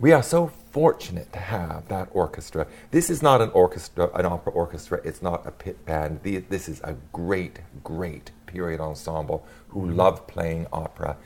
we 0.00 0.12
are 0.12 0.22
so 0.22 0.48
fortunate 0.72 1.32
to 1.32 1.38
have 1.38 1.86
that 1.88 2.08
orchestra. 2.12 2.66
This 2.90 3.08
is 3.08 3.22
not 3.22 3.40
an 3.40 3.50
orchestra, 3.50 4.10
an 4.14 4.26
opera 4.26 4.52
orchestra. 4.52 5.00
It's 5.04 5.22
not 5.22 5.46
a 5.46 5.50
pit 5.50 5.84
band. 5.86 6.20
This 6.22 6.68
is 6.68 6.80
a 6.80 6.96
great, 7.12 7.60
great 7.84 8.32
period 8.46 8.80
ensemble 8.80 9.46
who 9.68 9.82
mm-hmm. 9.82 9.96
love 9.96 10.26
playing 10.26 10.66
opera. 10.72 11.16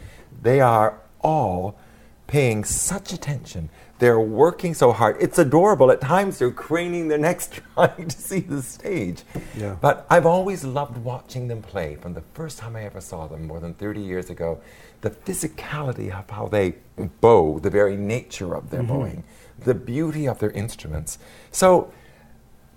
They 0.43 0.61
are 0.61 1.01
all 1.21 1.79
paying 2.27 2.65
such 2.65 3.12
attention. 3.12 3.69
They're 3.99 4.21
working 4.21 4.75
so 4.75 4.93
hard. 4.93 5.17
It's 5.21 5.39
adorable. 5.39 5.91
At 5.91 6.01
times, 6.03 6.39
they're 6.39 6.51
craning 6.51 7.09
their 7.09 7.19
necks 7.19 7.49
trying 7.75 8.09
to 8.09 8.17
see 8.17 8.41
the 8.41 8.62
stage. 8.62 9.23
Yeah. 9.57 9.77
But 9.81 10.07
I've 10.11 10.27
always 10.27 10.65
loved 10.65 10.99
watching 10.99 11.49
them 11.49 11.62
play 11.62 11.97
from 11.97 12.12
the 12.15 12.23
first 12.35 12.59
time 12.59 12.77
I 12.77 12.85
ever 12.85 13.01
saw 13.01 13.27
them 13.27 13.47
more 13.47 13.61
than 13.61 13.75
30 13.75 14.01
years 14.01 14.29
ago. 14.29 14.61
The 15.01 15.11
physicality 15.11 16.17
of 16.17 16.29
how 16.29 16.49
they 16.49 16.75
bow, 17.21 17.59
the 17.59 17.71
very 17.71 17.97
nature 17.97 18.55
of 18.55 18.71
their 18.71 18.83
mm-hmm. 18.83 18.93
bowing, 18.93 19.25
the 19.59 19.75
beauty 19.75 20.29
of 20.29 20.39
their 20.41 20.51
instruments. 20.51 21.19
So 21.51 21.93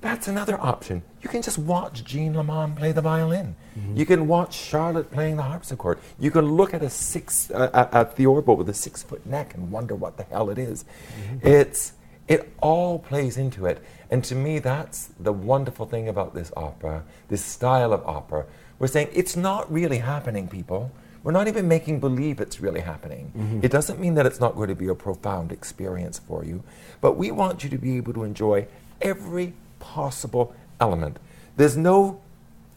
that's 0.02 0.28
another 0.28 0.60
option. 0.60 1.02
You 1.22 1.30
can 1.30 1.42
just 1.42 1.58
watch 1.58 2.04
Jeanne 2.06 2.36
Lamon 2.36 2.76
play 2.76 2.92
the 2.92 3.02
violin. 3.02 3.56
Mm-hmm. 3.78 3.98
You 3.98 4.06
can 4.06 4.28
watch 4.28 4.54
Charlotte 4.54 5.12
playing 5.12 5.36
the 5.36 5.44
harpsichord. 5.44 6.00
You 6.20 6.32
can 6.32 6.46
look 6.54 6.74
at 6.74 6.82
a 6.82 6.90
six 6.90 7.52
uh, 7.52 7.70
at, 7.74 7.94
at 7.94 8.16
Theorbo 8.16 8.56
with 8.56 8.70
a 8.70 8.74
six 8.74 9.04
foot 9.04 9.26
neck 9.26 9.54
and 9.56 9.72
wonder 9.72 9.96
what 9.96 10.16
the 10.18 10.24
hell 10.24 10.50
it 10.50 10.58
is. 10.58 10.86
Mm-hmm. 10.86 11.48
It's 11.48 11.94
it 12.28 12.54
all 12.62 13.00
plays 13.00 13.38
into 13.38 13.66
it, 13.66 13.84
and 14.10 14.24
to 14.26 14.36
me, 14.36 14.60
that's 14.60 15.10
the 15.20 15.34
wonderful 15.34 15.88
thing 15.88 16.08
about 16.08 16.36
this 16.36 16.52
opera, 16.56 17.04
this 17.28 17.44
style 17.44 17.92
of 17.92 18.06
opera. 18.06 18.46
We're 18.78 18.88
saying 18.88 19.10
it's 19.14 19.36
not 19.36 19.72
really 19.72 19.98
happening, 19.98 20.48
people. 20.48 20.92
We're 21.24 21.34
not 21.34 21.50
even 21.50 21.68
making 21.68 22.00
believe 22.00 22.40
it's 22.40 22.62
really 22.62 22.80
happening. 22.80 23.34
Mm-hmm. 23.36 23.60
It 23.64 23.72
doesn't 23.72 24.00
mean 24.00 24.14
that 24.14 24.26
it's 24.26 24.40
not 24.40 24.56
going 24.56 24.70
to 24.70 24.76
be 24.76 24.88
a 24.88 24.96
profound 24.96 25.52
experience 25.52 26.18
for 26.20 26.46
you, 26.46 26.64
but 27.02 27.18
we 27.18 27.32
want 27.32 27.64
you 27.64 27.70
to 27.72 27.78
be 27.78 27.98
able 27.98 28.14
to 28.14 28.24
enjoy 28.24 28.68
every 29.02 29.54
possible 29.80 30.56
element. 30.80 31.18
There's 31.58 31.78
no 31.78 32.22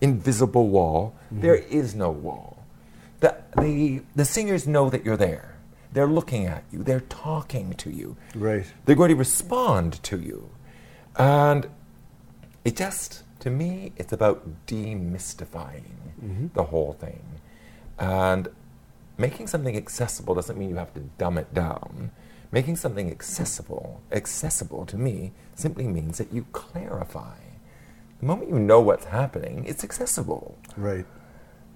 invisible 0.00 0.68
wall. 0.68 1.14
Mm-hmm. 1.26 1.42
There 1.42 1.56
is 1.56 1.94
no 1.94 2.10
wall. 2.10 2.64
The, 3.20 3.36
the, 3.56 4.02
the 4.16 4.24
singers 4.24 4.66
know 4.66 4.90
that 4.90 5.04
you're 5.04 5.16
there. 5.16 5.56
They're 5.92 6.06
looking 6.06 6.46
at 6.46 6.64
you. 6.72 6.82
They're 6.82 7.00
talking 7.00 7.74
to 7.74 7.90
you. 7.90 8.16
Right. 8.34 8.66
They're 8.84 8.96
going 8.96 9.10
to 9.10 9.14
respond 9.16 10.02
to 10.04 10.18
you. 10.18 10.50
And 11.16 11.68
it 12.64 12.76
just, 12.76 13.22
to 13.40 13.50
me, 13.50 13.92
it's 13.96 14.12
about 14.12 14.66
demystifying 14.66 15.84
mm-hmm. 16.22 16.46
the 16.54 16.64
whole 16.64 16.94
thing. 16.94 17.22
And 17.98 18.48
making 19.18 19.46
something 19.46 19.76
accessible 19.76 20.34
doesn't 20.34 20.58
mean 20.58 20.70
you 20.70 20.76
have 20.76 20.94
to 20.94 21.00
dumb 21.18 21.38
it 21.38 21.52
down. 21.52 22.10
Making 22.52 22.76
something 22.76 23.10
accessible, 23.10 24.02
accessible 24.12 24.84
to 24.86 24.98
me, 24.98 25.32
simply 25.54 25.88
means 25.88 26.18
that 26.18 26.32
you 26.32 26.44
clarify. 26.52 27.36
The 28.20 28.26
moment 28.26 28.50
you 28.50 28.58
know 28.58 28.80
what's 28.80 29.06
happening, 29.06 29.64
it's 29.66 29.82
accessible. 29.82 30.58
Right. 30.76 31.06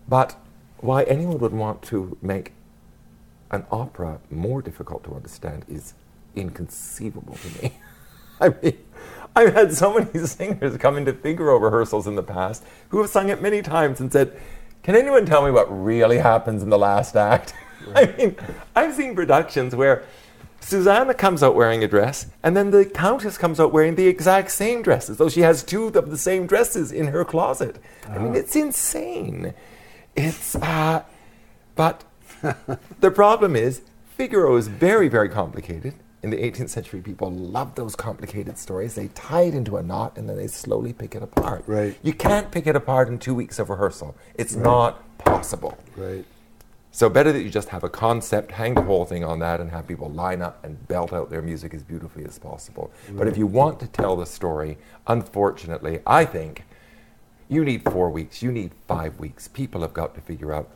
But 0.07 0.37
why 0.79 1.05
anyone 1.05 1.39
would 1.39 1.53
want 1.53 1.83
to 1.85 2.19
make 2.21 2.53
an 3.51 3.65
opera 3.71 4.21
more 4.31 4.61
difficult 4.61 5.03
to 5.05 5.15
understand 5.15 5.65
is 5.67 5.95
inconceivable 6.35 7.37
to 7.37 7.63
me. 7.63 7.73
I 8.41 8.51
mean, 8.51 8.79
I've 9.35 9.55
had 9.55 9.73
so 9.73 9.99
many 9.99 10.27
singers 10.27 10.77
come 10.77 10.99
into 10.99 11.15
Figaro 11.15 11.57
rehearsals 11.57 12.07
in 12.07 12.17
the 12.17 12.23
past 12.23 12.63
who 12.91 13.01
have 13.01 13.09
sung 13.09 13.31
it 13.31 13.41
many 13.41 13.63
times 13.63 14.01
and 14.01 14.13
said, 14.13 14.39
Can 14.83 14.95
anyone 14.95 15.25
tell 15.25 15.43
me 15.43 15.51
what 15.51 15.67
really 15.71 16.19
happens 16.19 16.63
in 16.63 16.69
the 16.69 16.79
last 16.79 17.17
act? 17.17 17.55
I 17.95 18.15
mean, 18.19 18.37
I've 18.75 18.95
seen 18.95 19.15
productions 19.15 19.75
where 19.75 20.05
Susanna 20.67 21.15
comes 21.15 21.45
out 21.45 21.55
wearing 21.55 21.85
a 21.85 21.87
dress, 21.87 22.27
and 22.43 22.57
then 22.57 22.73
the 22.73 22.85
Countess 22.85 23.39
comes 23.39 23.61
out 23.61 23.73
wearing 23.73 23.95
the 23.95 24.09
exact 24.09 24.51
same 24.51 24.83
dress, 24.83 25.09
as 25.09 25.17
though 25.17 25.29
she 25.29 25.43
has 25.43 25.63
two 25.63 25.87
of 25.87 26.11
the 26.11 26.19
same 26.19 26.45
dresses 26.45 26.91
in 26.91 27.07
her 27.07 27.25
closet. 27.25 27.77
I 28.09 28.19
mean, 28.19 28.35
it's 28.35 28.57
insane. 28.57 29.55
It's, 30.17 30.57
uh, 30.57 31.05
but 31.77 32.03
the 33.01 33.13
problem 33.13 33.55
is, 33.55 33.83
Figaro 34.17 34.57
is 34.57 34.67
very, 34.67 35.07
very 35.07 35.29
complicated. 35.29 35.95
In 36.25 36.31
the 36.31 36.39
18th 36.39 36.71
century, 36.71 37.01
people 37.01 37.31
loved 37.31 37.77
those 37.77 37.95
complicated 37.95 38.59
stories. 38.59 38.97
They 38.97 39.07
tie 39.09 39.43
it 39.43 39.55
into 39.55 39.77
a 39.77 39.85
knot 39.85 40.19
and 40.19 40.29
then 40.29 40.37
they 40.37 40.49
slowly 40.49 40.93
pick 40.93 41.15
it 41.15 41.23
apart. 41.23 41.63
Right. 41.69 41.97
You 42.03 42.13
can't 42.13 42.51
pick 42.51 42.67
it 42.67 42.75
apart 42.75 43.07
in 43.07 43.21
two 43.21 43.37
weeks 43.37 43.61
of 43.61 43.71
rehearsal. 43.71 44.17
It's 44.35 44.57
not 44.57 45.17
possible. 45.19 45.79
Right. 45.97 46.25
So 46.97 47.11
better 47.11 47.31
that 47.31 47.43
you 47.43 47.51
just 47.51 47.69
have 47.69 47.85
a 47.85 47.91
concept, 47.91 48.53
hang 48.53 48.73
the 48.73 48.81
whole 48.81 49.05
thing 49.05 49.23
on 49.23 49.39
that, 49.41 49.61
and 49.61 49.71
have 49.71 49.87
people 49.87 50.09
line 50.09 50.41
up 50.41 50.65
and 50.65 50.89
belt 50.89 51.13
out 51.13 51.29
their 51.29 51.43
music 51.43 51.75
as 51.75 51.83
beautifully 51.83 52.25
as 52.25 52.39
possible. 52.39 52.91
But 53.11 53.29
if 53.29 53.35
mm. 53.35 53.41
you 53.41 53.47
want 53.47 53.81
to 53.81 53.87
tell 53.87 54.17
the 54.17 54.25
story, 54.25 54.79
unfortunately, 55.07 56.01
I 56.07 56.25
think 56.25 56.65
you 57.51 57.67
need 57.67 57.83
four 57.83 58.09
weeks, 58.09 58.43
you 58.43 58.51
need 58.51 58.71
five 58.89 59.21
weeks. 59.21 59.47
People 59.47 59.83
have 59.83 59.93
got 59.93 60.15
to 60.15 60.23
figure 60.23 60.55
out 60.55 60.71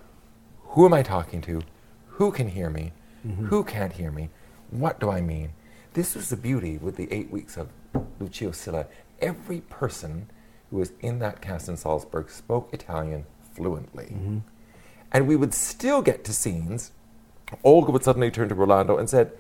who 0.59 0.85
am 0.85 0.93
I 0.93 1.03
talking 1.03 1.41
to, 1.41 1.63
who 2.09 2.31
can 2.33 2.49
hear 2.49 2.69
me, 2.69 2.93
mm-hmm. 3.27 3.47
who 3.47 3.65
can't 3.65 3.95
hear 3.95 4.11
me, 4.11 4.29
what 4.69 5.01
do 5.01 5.09
I 5.09 5.23
mean. 5.23 5.53
This 5.95 6.15
was 6.15 6.29
the 6.29 6.37
beauty 6.37 6.77
with 6.77 6.97
the 6.97 7.11
eight 7.11 7.31
weeks 7.31 7.57
of 7.57 7.71
Lucio 8.19 8.51
Silla. 8.51 8.89
Every 9.23 9.63
person 9.63 10.29
who 10.69 10.77
was 10.77 10.93
in 11.01 11.19
that 11.21 11.41
cast 11.41 11.71
in 11.71 11.79
Salzburg 11.79 12.29
spoke 12.29 12.75
Italian 12.75 13.25
fluently. 13.55 14.09
Mm-hmm. 14.13 14.39
And 15.13 15.27
we 15.27 15.37
would 15.37 15.55
still 15.55 16.03
get 16.03 16.25
to 16.25 16.33
scenes. 16.33 16.93
Olga 17.65 17.91
would 17.91 18.05
suddenly 18.05 18.31
turn 18.31 18.49
to 18.49 18.55
Rolando 18.55 18.97
and 18.97 19.09
said, 19.09 19.33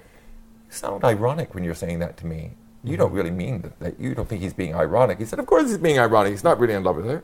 You 0.67 0.73
sound 0.73 1.05
ironic 1.05 1.55
when 1.55 1.65
you're 1.65 1.75
saying 1.75 2.01
that 2.01 2.17
to 2.19 2.27
me. 2.27 2.53
You 2.83 2.97
don't 2.97 3.09
mm-hmm. 3.09 3.17
really 3.17 3.31
mean 3.31 3.63
that, 3.63 3.79
that. 3.81 4.01
You 4.01 4.15
don't 4.15 4.29
think 4.29 4.43
he's 4.43 4.55
being 4.55 4.75
ironic. 4.75 5.19
He 5.19 5.25
said, 5.25 5.39
Of 5.39 5.47
course 5.47 5.69
he's 5.69 5.79
being 5.79 5.99
ironic. 5.99 6.33
He's 6.33 6.45
not 6.45 6.59
really 6.59 6.75
in 6.75 6.83
love 6.83 6.97
with 6.97 7.07
her. 7.07 7.23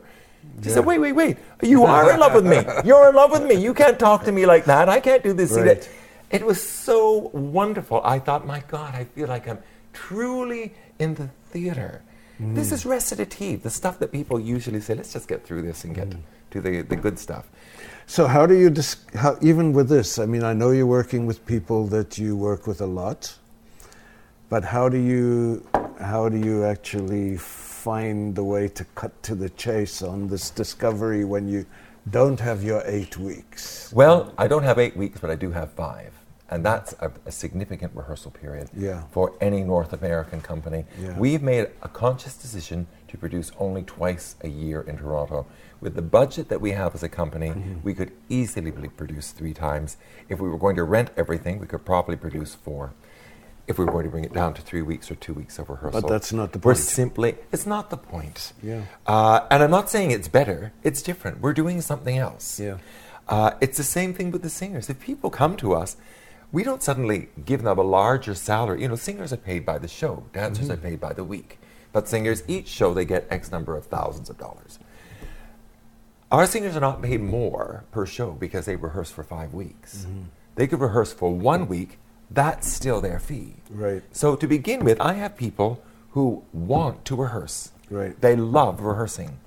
She 0.63 0.69
said, 0.69 0.85
Wait, 0.85 0.99
wait, 0.99 1.13
wait. 1.13 1.37
You 1.61 1.83
are 1.83 2.11
in 2.11 2.19
love 2.19 2.33
with 2.33 2.45
me. 2.45 2.61
You're 2.85 3.09
in 3.09 3.15
love 3.15 3.31
with 3.31 3.43
me. 3.43 3.55
You 3.55 3.73
can't 3.73 3.99
talk 3.99 4.23
to 4.25 4.31
me 4.31 4.45
like 4.45 4.65
that. 4.65 4.87
I 4.87 4.99
can't 4.99 5.23
do 5.23 5.33
this. 5.33 5.51
Right. 5.51 5.89
It 6.29 6.45
was 6.45 6.61
so 6.61 7.29
wonderful. 7.33 8.01
I 8.03 8.19
thought, 8.19 8.45
My 8.45 8.63
God, 8.67 8.95
I 8.95 9.05
feel 9.05 9.27
like 9.27 9.47
I'm 9.47 9.59
truly 9.93 10.73
in 10.99 11.15
the 11.15 11.29
theater. 11.49 12.01
This 12.39 12.69
mm. 12.69 12.73
is 12.73 12.85
recitative, 12.85 13.63
the 13.63 13.71
stuff 13.71 13.97
that 13.97 14.11
people 14.11 14.39
usually 14.39 14.79
say, 14.79 14.93
Let's 14.93 15.11
just 15.11 15.27
get 15.27 15.43
through 15.43 15.63
this 15.63 15.83
and 15.83 15.95
get 15.95 16.09
mm. 16.11 16.19
to 16.51 16.61
the, 16.61 16.81
the 16.81 16.95
good 16.95 17.17
stuff. 17.17 17.49
So 18.09 18.25
how 18.25 18.45
do 18.45 18.55
you 18.57 18.69
dis- 18.69 18.95
how, 19.13 19.37
even 19.41 19.73
with 19.73 19.89
this? 19.89 20.17
I 20.17 20.25
mean, 20.25 20.43
I 20.43 20.53
know 20.53 20.71
you're 20.71 20.85
working 20.85 21.25
with 21.25 21.45
people 21.45 21.85
that 21.87 22.17
you 22.17 22.37
work 22.37 22.65
with 22.65 22.79
a 22.79 22.85
lot, 22.85 23.35
but 24.49 24.63
how 24.63 24.87
do 24.87 24.97
you 24.97 25.67
how 25.99 26.29
do 26.29 26.37
you 26.37 26.63
actually 26.63 27.35
find 27.37 28.33
the 28.33 28.43
way 28.43 28.69
to 28.69 28.85
cut 28.95 29.11
to 29.23 29.35
the 29.35 29.49
chase 29.49 30.01
on 30.01 30.27
this 30.27 30.49
discovery 30.51 31.25
when 31.25 31.47
you 31.49 31.65
don't 32.09 32.39
have 32.39 32.63
your 32.63 32.81
eight 32.85 33.17
weeks? 33.17 33.91
Well, 33.93 34.31
I 34.37 34.47
don't 34.47 34.63
have 34.63 34.79
eight 34.79 34.95
weeks, 34.95 35.19
but 35.19 35.29
I 35.29 35.35
do 35.35 35.51
have 35.51 35.71
five. 35.73 36.13
And 36.49 36.63
that's 36.65 36.93
a, 37.01 37.11
a 37.25 37.31
significant 37.31 37.91
rehearsal 37.93 38.31
period 38.31 38.69
Yeah. 38.73 39.01
for 39.11 39.33
any 39.41 39.63
North 39.63 39.91
American 39.91 40.39
company. 40.39 40.85
Yeah. 41.01 41.17
We've 41.19 41.41
made 41.41 41.67
a 41.81 41.89
conscious 41.89 42.37
decision 42.37 42.87
to 43.09 43.17
produce 43.17 43.51
only 43.59 43.83
twice 43.83 44.37
a 44.41 44.47
year 44.47 44.81
in 44.83 44.97
Toronto. 44.97 45.45
With 45.79 45.95
the 45.95 46.01
budget 46.01 46.49
that 46.49 46.59
we 46.61 46.71
have 46.71 46.95
as 46.95 47.03
a 47.03 47.09
company, 47.09 47.49
Mm-hmm. 47.49 47.83
we 47.83 47.93
could 47.93 48.11
easily 48.29 48.71
produce 48.71 49.31
three 49.31 49.53
times. 49.53 49.97
If 50.29 50.39
we 50.39 50.49
were 50.49 50.57
going 50.57 50.75
to 50.77 50.83
rent 50.83 51.11
everything, 51.15 51.59
we 51.59 51.67
could 51.67 51.85
probably 51.85 52.15
produce 52.15 52.55
four. 52.55 52.93
If 53.67 53.77
we 53.77 53.85
were 53.85 53.91
going 53.91 54.05
to 54.05 54.09
bring 54.09 54.23
it 54.23 54.33
down 54.33 54.53
to 54.53 54.61
three 54.61 54.81
weeks 54.81 55.11
or 55.11 55.15
two 55.15 55.33
weeks 55.33 55.59
of 55.59 55.69
rehearsal. 55.69 56.01
But 56.01 56.07
that's 56.07 56.31
not 56.31 56.53
the 56.53 56.59
point. 56.59 56.65
We're 56.65 56.75
simply, 56.75 57.35
it's 57.51 57.65
not 57.65 57.89
the 57.89 57.97
point. 57.97 58.53
Yeah. 58.63 58.83
Uh, 59.05 59.41
and 59.51 59.61
I'm 59.61 59.71
not 59.71 59.89
saying 59.89 60.11
it's 60.11 60.29
better, 60.29 60.71
it's 60.83 61.01
different. 61.01 61.41
We're 61.41 61.53
doing 61.53 61.81
something 61.81 62.17
else. 62.17 62.59
Yeah. 62.59 62.77
Uh, 63.27 63.51
it's 63.59 63.77
the 63.77 63.83
same 63.83 64.13
thing 64.13 64.31
with 64.31 64.41
the 64.41 64.49
singers. 64.49 64.89
If 64.89 65.01
people 65.01 65.29
come 65.29 65.57
to 65.57 65.73
us, 65.73 65.97
we 66.53 66.63
don't 66.63 66.81
suddenly 66.81 67.27
give 67.43 67.61
them 67.63 67.77
a 67.77 67.81
larger 67.83 68.33
salary. 68.35 68.81
You 68.83 68.87
know, 68.87 68.95
singers 68.95 69.33
are 69.33 69.37
paid 69.37 69.65
by 69.65 69.77
the 69.79 69.89
show, 69.89 70.23
dancers 70.31 70.69
are 70.69 70.77
paid 70.77 71.01
by 71.01 71.11
the 71.11 71.25
week. 71.25 71.59
But 71.91 72.07
singers, 72.07 72.43
each 72.47 72.69
show, 72.69 72.93
they 72.93 73.03
get 73.03 73.27
X 73.29 73.51
number 73.51 73.75
of 73.75 73.85
thousands 73.87 74.29
of 74.29 74.37
dollars. 74.37 74.79
Our 76.31 76.45
singers 76.45 76.75
are 76.75 76.81
not 76.81 77.01
paid 77.01 77.21
more 77.21 77.85
per 77.91 78.05
show 78.05 78.31
because 78.31 78.65
they 78.65 78.75
rehearse 78.75 79.09
for 79.11 79.23
five 79.23 79.53
weeks. 79.53 80.05
They 80.55 80.67
could 80.67 80.81
rehearse 80.81 81.13
for 81.13 81.33
one 81.33 81.67
week, 81.67 81.99
that's 82.29 82.67
still 82.67 82.99
their 82.99 83.19
fee. 83.19 83.55
Right. 83.69 84.03
So 84.11 84.35
to 84.35 84.47
begin 84.47 84.83
with, 84.83 84.99
I 84.99 85.13
have 85.13 85.37
people 85.37 85.81
who 86.11 86.43
want 86.51 87.05
to 87.05 87.15
rehearse. 87.15 87.71
Right. 87.89 88.11
Mm-hmm. 88.11 88.19
They 88.21 88.35
love 88.35 88.81
rehearsing. 88.81 89.39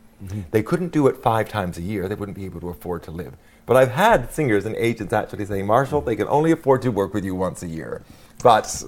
They 0.51 0.63
couldn't 0.63 0.93
do 0.93 1.07
it 1.07 1.17
five 1.17 1.49
times 1.49 1.79
a 1.79 1.83
year. 1.83 2.07
They 2.07 2.15
wouldn't 2.15 2.37
be 2.37 2.45
able 2.45 2.61
to 2.61 2.69
afford 2.69 3.03
to 3.05 3.11
live. 3.11 3.35
But 3.65 3.79
I've 3.79 3.91
had 3.91 4.31
singers 4.33 4.67
and 4.67 4.77
agents 4.77 5.15
actually 5.15 5.47
say, 5.47 5.63
Marshall, 5.63 6.03
they 6.03 6.15
can 6.15 6.29
only 6.29 6.53
afford 6.53 6.83
to 6.83 6.91
work 6.91 7.15
with 7.15 7.25
you 7.25 7.35
once 7.35 7.63
a 7.63 7.67
year. 7.67 8.03
But 8.43 8.85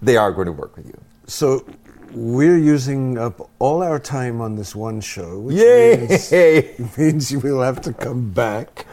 they 0.00 0.16
are 0.16 0.30
going 0.30 0.46
to 0.46 0.52
work 0.52 0.76
with 0.76 0.86
you. 0.86 0.96
So 1.26 1.66
we're 2.12 2.58
using 2.58 3.18
up 3.18 3.50
all 3.58 3.82
our 3.82 3.98
time 3.98 4.40
on 4.40 4.56
this 4.56 4.74
one 4.74 5.00
show, 5.00 5.38
which 5.38 5.56
means, 5.56 6.32
means 6.98 7.30
you 7.32 7.38
will 7.40 7.62
have 7.62 7.80
to 7.82 7.92
come 7.92 8.30
back 8.30 8.86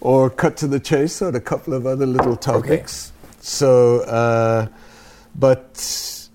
or 0.00 0.30
cut 0.30 0.56
to 0.58 0.66
the 0.66 0.80
chase 0.80 1.22
on 1.22 1.34
a 1.34 1.40
couple 1.40 1.74
of 1.74 1.86
other 1.86 2.06
little 2.06 2.36
topics. 2.36 3.12
So, 3.40 4.00
uh, 4.00 4.68
but 5.34 6.28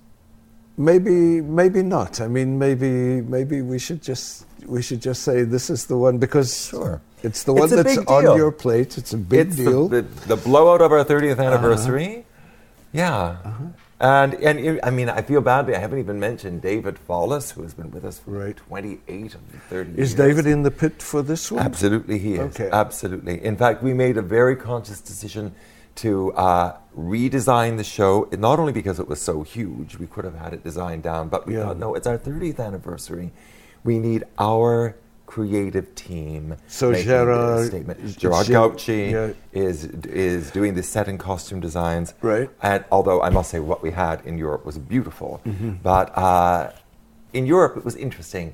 maybe 0.78 1.42
maybe 1.42 1.84
not. 1.84 2.22
I 2.22 2.28
mean, 2.28 2.58
maybe 2.58 3.22
maybe 3.22 3.62
we 3.62 3.80
should 3.80 4.02
just 4.02 4.46
we 4.66 4.82
should 4.82 5.02
just 5.02 5.24
say 5.24 5.44
this 5.44 5.70
is 5.70 5.86
the 5.86 5.98
one 5.98 6.18
because 6.18 6.68
Sure. 6.70 7.02
it's 7.24 7.44
the 7.44 7.54
one 7.54 7.72
a 7.74 7.84
that's 7.84 7.98
on 7.98 8.24
your 8.38 8.52
plate. 8.52 8.98
It's 8.98 9.14
a 9.14 9.18
big 9.18 9.48
it's 9.48 9.56
deal. 9.58 9.88
The, 9.88 10.04
the, 10.04 10.36
the 10.36 10.38
blowout 10.38 10.82
of 10.82 10.92
our 10.92 11.04
30th 11.04 11.40
anniversary. 11.40 12.26
Yeah. 12.94 13.38
And, 14.02 14.34
and 14.34 14.80
I 14.82 14.90
mean, 14.90 15.10
I 15.10 15.22
feel 15.22 15.42
badly. 15.42 15.76
I 15.76 15.80
haven't 15.80 16.00
even 16.00 16.20
mentioned 16.20 16.62
David 16.64 16.98
Fallis, 17.08 17.52
who 17.54 17.62
has 17.62 17.76
been 17.76 17.92
with 17.92 18.04
us 18.04 18.18
for 18.18 18.32
Right. 18.32 18.58
28 18.58 19.36
of 19.36 19.52
the 19.52 19.58
30 19.60 19.92
is 19.92 19.98
years. 19.98 20.16
David 20.16 20.48
in 20.48 20.64
the 20.64 20.72
pit 20.72 21.04
for 21.04 21.22
this 21.22 21.52
one? 21.52 21.64
Absolutely, 21.64 22.18
he 22.18 22.34
is. 22.34 22.40
Okay. 22.56 22.70
Absolutely. 22.72 23.44
In 23.46 23.56
fact, 23.56 23.84
we 23.84 23.94
made 23.94 24.18
a 24.18 24.24
very 24.24 24.56
conscious 24.56 25.00
decision 25.02 25.54
to 25.96 26.34
uh, 26.34 26.78
redesign 26.98 27.78
the 27.78 27.84
show, 27.84 28.28
not 28.32 28.58
only 28.60 28.72
because 28.74 29.00
it 29.00 29.08
was 29.08 29.22
so 29.22 29.44
huge, 29.44 29.98
we 29.98 30.08
could 30.08 30.26
have 30.26 30.36
had 30.36 30.54
it 30.54 30.64
designed 30.64 31.04
down, 31.04 31.30
but 31.30 31.46
we 31.46 31.54
Yeah. 31.56 31.66
thought, 31.66 31.78
no, 31.78 31.94
it's 31.94 32.08
our 32.08 32.18
30th 32.18 32.60
anniversary. 32.60 33.32
We 33.84 34.00
need 34.00 34.24
our 34.40 34.96
creative 35.36 35.88
team. 35.96 36.56
So 36.68 36.94
Gerard- 36.94 37.68
statement. 37.68 38.18
Gerard 38.18 38.46
Ger- 38.48 38.54
Gauci 38.54 39.12
yeah. 39.12 39.34
is 39.68 39.86
is 40.30 40.52
doing 40.52 40.74
the 40.80 40.84
set 40.84 41.08
and 41.08 41.18
costume 41.30 41.60
designs. 41.62 42.14
Right. 42.22 42.50
And 42.62 42.84
although 42.92 43.20
I 43.28 43.30
must 43.38 43.50
say, 43.50 43.60
what 43.60 43.82
we 43.82 43.92
had 43.92 44.18
in 44.26 44.38
Europe 44.38 44.64
was 44.66 44.78
beautiful, 44.78 45.32
Mm-hmm. 45.46 45.72
but 45.92 46.08
uh, 46.18 46.72
in 47.34 47.46
Europe 47.56 47.74
it 47.80 47.86
was 47.86 47.96
interesting. 47.96 48.54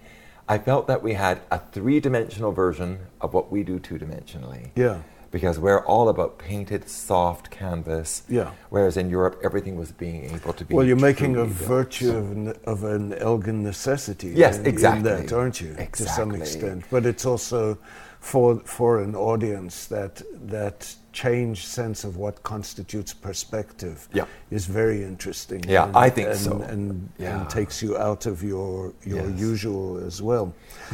I 0.56 0.58
felt 0.60 0.84
that 0.88 1.02
we 1.08 1.14
had 1.26 1.38
a 1.52 1.60
three-dimensional 1.74 2.52
version 2.54 2.90
of 3.24 3.34
what 3.34 3.46
we 3.54 3.64
do 3.72 3.80
two-dimensionally. 3.80 4.64
Yeah. 4.76 4.98
Because 5.38 5.60
we're 5.60 5.86
all 5.86 6.10
about 6.10 6.40
painted, 6.40 6.90
soft 6.90 7.52
canvas. 7.52 8.24
Yeah. 8.28 8.50
Whereas 8.72 8.98
in 8.98 9.08
Europe, 9.12 9.40
everything 9.44 9.76
was 9.76 9.92
being 9.92 10.34
able 10.34 10.52
to 10.54 10.66
be. 10.66 10.74
Well, 10.74 10.84
you're 10.84 10.96
making 11.12 11.36
a 11.36 11.46
built. 11.46 11.50
virtue 11.78 12.10
of 12.10 12.32
an, 12.32 12.48
of 12.66 12.84
an 12.84 13.14
Elgin 13.14 13.62
necessity. 13.62 14.30
Yes, 14.30 14.56
in- 14.58 14.62
in 14.66 14.74
exactly. 14.74 15.04
that, 15.04 15.32
aren't 15.32 15.62
you? 15.62 15.72
Exactly. 15.78 16.06
To 16.08 16.12
some 16.12 16.32
extent, 16.34 16.86
but 16.90 17.06
it's 17.06 17.24
also 17.24 17.78
for 18.20 18.60
for 18.78 19.00
an 19.04 19.16
audience 19.16 19.86
that 19.86 20.24
that 20.48 20.96
change 21.24 21.58
sense 21.80 22.00
of 22.08 22.12
what 22.24 22.36
constitutes 22.44 23.12
perspective 23.28 23.98
Yeah. 24.20 24.26
is 24.58 24.64
very 24.82 25.00
interesting. 25.12 25.62
Yeah, 25.68 25.90
I 26.06 26.10
think 26.16 26.28
and, 26.30 26.40
so. 26.48 26.52
and, 26.74 27.10
Yeah. 27.18 27.28
and 27.42 27.50
takes 27.60 27.76
you 27.84 27.92
out 28.08 28.24
of 28.32 28.36
your 28.52 28.94
your 29.12 29.28
Yes. 29.30 29.40
usual 29.52 29.88
as 30.10 30.18
well. 30.30 30.46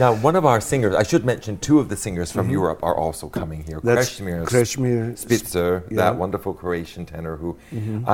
Now, 0.03 0.11
one 0.27 0.35
of 0.41 0.45
our 0.51 0.61
singers, 0.71 0.93
I 1.03 1.03
should 1.11 1.25
mention, 1.33 1.51
two 1.67 1.77
of 1.83 1.87
the 1.91 1.97
singers 2.05 2.29
from 2.35 2.45
Europe 2.59 2.79
are 2.89 2.97
also 3.05 3.25
coming 3.39 3.61
here. 3.69 3.77
Mm-hmm. 3.79 3.95
That's 3.95 4.09
Krešimir 4.19 4.39
Krešimir 4.51 5.01
Špicer, 5.23 5.71
yeah. 5.73 5.79
Mm-hmm. 5.79 5.95
that 6.03 6.13
wonderful 6.23 6.53
Croatian 6.61 7.03
tenor 7.13 7.35
who 7.41 7.49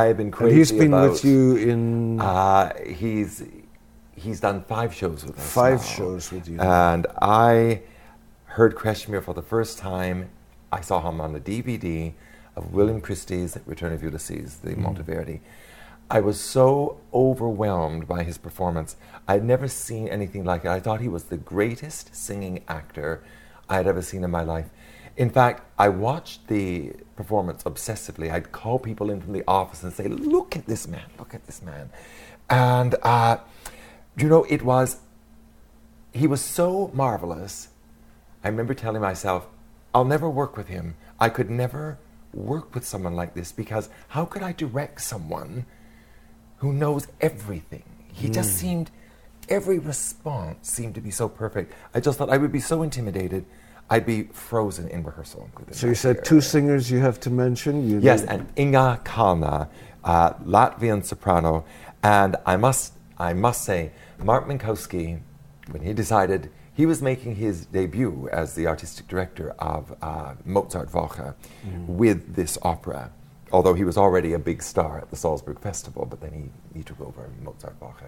I 0.02 0.04
have 0.10 0.18
been 0.22 0.28
And 0.34 0.38
crazy 0.40 0.56
he's 0.58 0.72
been 0.84 0.94
about. 0.94 1.12
with 1.12 1.24
you 1.32 1.42
in 1.72 1.82
Uh, 2.20 2.74
he's 3.02 3.34
he's 4.24 4.40
done 4.48 4.58
five 4.76 4.92
shows 5.00 5.20
with 5.28 5.36
us. 5.40 5.54
Five 5.62 5.80
now. 5.82 5.96
shows 5.98 6.24
with 6.34 6.46
you. 6.52 6.58
And 6.60 7.04
I 7.22 7.82
heard 8.58 8.72
Krešimir 8.82 9.22
for 9.28 9.34
the 9.42 9.46
first 9.54 9.74
time. 9.92 10.20
I 10.72 10.82
saw 10.82 11.08
him 11.10 11.20
on 11.22 11.34
the 11.34 11.40
DVD 11.40 12.14
of 12.56 12.74
William 12.74 13.02
Christie's 13.02 13.58
Return 13.66 13.94
of 13.94 14.04
Ulysses, 14.04 14.58
the 14.58 14.72
Mm-hmm. 14.72 14.86
Monteverdi. 14.86 15.40
I 16.12 16.22
was 16.22 16.40
so 16.40 17.00
overwhelmed 17.14 18.08
by 18.08 18.24
his 18.24 18.38
performance. 18.40 18.96
I'd 19.28 19.44
never 19.44 19.68
seen 19.68 20.08
anything 20.08 20.44
like 20.44 20.66
it. 20.66 20.70
I 20.70 20.80
thought 20.80 21.02
he 21.02 21.08
was 21.08 21.26
the 21.26 21.38
greatest 21.38 22.16
singing 22.16 22.64
actor 22.68 23.22
I 23.70 23.76
had 23.76 23.86
ever 23.86 24.02
seen 24.02 24.24
in 24.24 24.32
my 24.32 24.42
life. 24.42 24.70
In 25.18 25.30
fact, 25.30 25.62
I 25.78 25.90
watched 25.90 26.48
the 26.48 26.94
performance 27.16 27.64
obsessively. 27.64 28.32
I'd 28.32 28.52
call 28.52 28.80
people 28.80 29.12
in 29.12 29.22
from 29.22 29.34
the 29.34 29.44
office 29.48 29.84
and 29.84 29.94
say, 29.94 30.08
Look 30.08 30.56
at 30.56 30.66
this 30.66 30.88
man, 30.88 31.06
look 31.20 31.36
at 31.36 31.46
this 31.46 31.62
man. 31.62 31.92
And, 32.50 32.96
uh, 33.04 33.38
you 34.18 34.28
know, 34.30 34.46
it 34.50 34.64
was, 34.64 34.98
he 36.12 36.26
was 36.26 36.42
so 36.42 36.90
marvelous. 36.94 37.68
I 38.44 38.48
remember 38.48 38.74
telling 38.74 39.02
myself, 39.02 39.46
I'll 39.94 40.06
never 40.06 40.30
work 40.30 40.58
with 40.58 40.68
him. 40.68 40.96
I 41.20 41.30
could 41.30 41.50
never 41.50 41.98
work 42.34 42.76
with 42.76 42.86
someone 42.86 43.16
like 43.16 43.34
this 43.34 43.52
because 43.52 43.90
how 44.10 44.26
could 44.26 44.44
I 44.44 44.52
direct 44.52 45.02
someone 45.02 45.66
who 46.58 46.74
knows 46.74 47.08
everything? 47.22 47.84
He 48.12 48.30
just 48.30 48.58
seemed, 48.58 48.92
every 49.48 49.80
response 49.80 50.70
seemed 50.70 50.96
to 50.96 51.02
be 51.02 51.12
so 51.12 51.30
perfect. 51.30 51.74
I 51.94 52.00
just 52.00 52.18
thought 52.18 52.30
I 52.30 52.38
would 52.38 52.52
be 52.52 52.60
so 52.60 52.84
intimidated, 52.84 53.46
I'd 53.90 54.06
be 54.06 54.24
frozen 54.34 54.88
in 54.90 55.04
rehearsal. 55.04 55.50
So 55.72 55.88
you 55.88 55.96
said 55.96 56.18
year. 56.18 56.24
two 56.24 56.42
singers 56.42 56.92
you 56.92 57.00
have 57.00 57.20
to 57.22 57.30
mention. 57.30 57.90
You 57.90 58.00
Yes, 58.00 58.24
and 58.24 58.48
Inga 58.58 59.02
Kalna, 59.04 59.68
uh, 60.04 60.34
Latvian 60.46 61.04
soprano, 61.04 61.66
and 62.04 62.36
I 62.46 62.58
must, 62.58 62.94
I 63.18 63.34
must 63.34 63.64
say, 63.64 63.92
Marc 64.20 64.46
Minkowski, 64.46 65.20
when 65.72 65.82
he 65.82 65.94
decided 65.94 66.52
he 66.80 66.86
was 66.86 67.02
making 67.02 67.36
his 67.36 67.66
debut 67.66 68.30
as 68.32 68.56
the 68.56 68.66
artistic 68.66 69.06
director 69.10 69.54
of 69.60 69.94
uh, 70.02 70.36
Mozartwoche 70.48 71.34
with 71.88 72.36
this 72.36 72.58
opera, 72.62 73.12
although 73.52 73.74
he 73.74 73.84
was 73.84 73.98
already 73.98 74.32
a 74.32 74.40
big 74.40 74.64
star 74.64 75.00
at 75.00 75.10
the 75.10 75.18
Salzburg 75.18 75.60
Festival, 75.60 76.06
but 76.06 76.22
then 76.22 76.32
he, 76.32 76.78
he 76.78 76.82
took 76.82 77.02
over 77.02 77.30
Mozartwoche. 77.44 78.08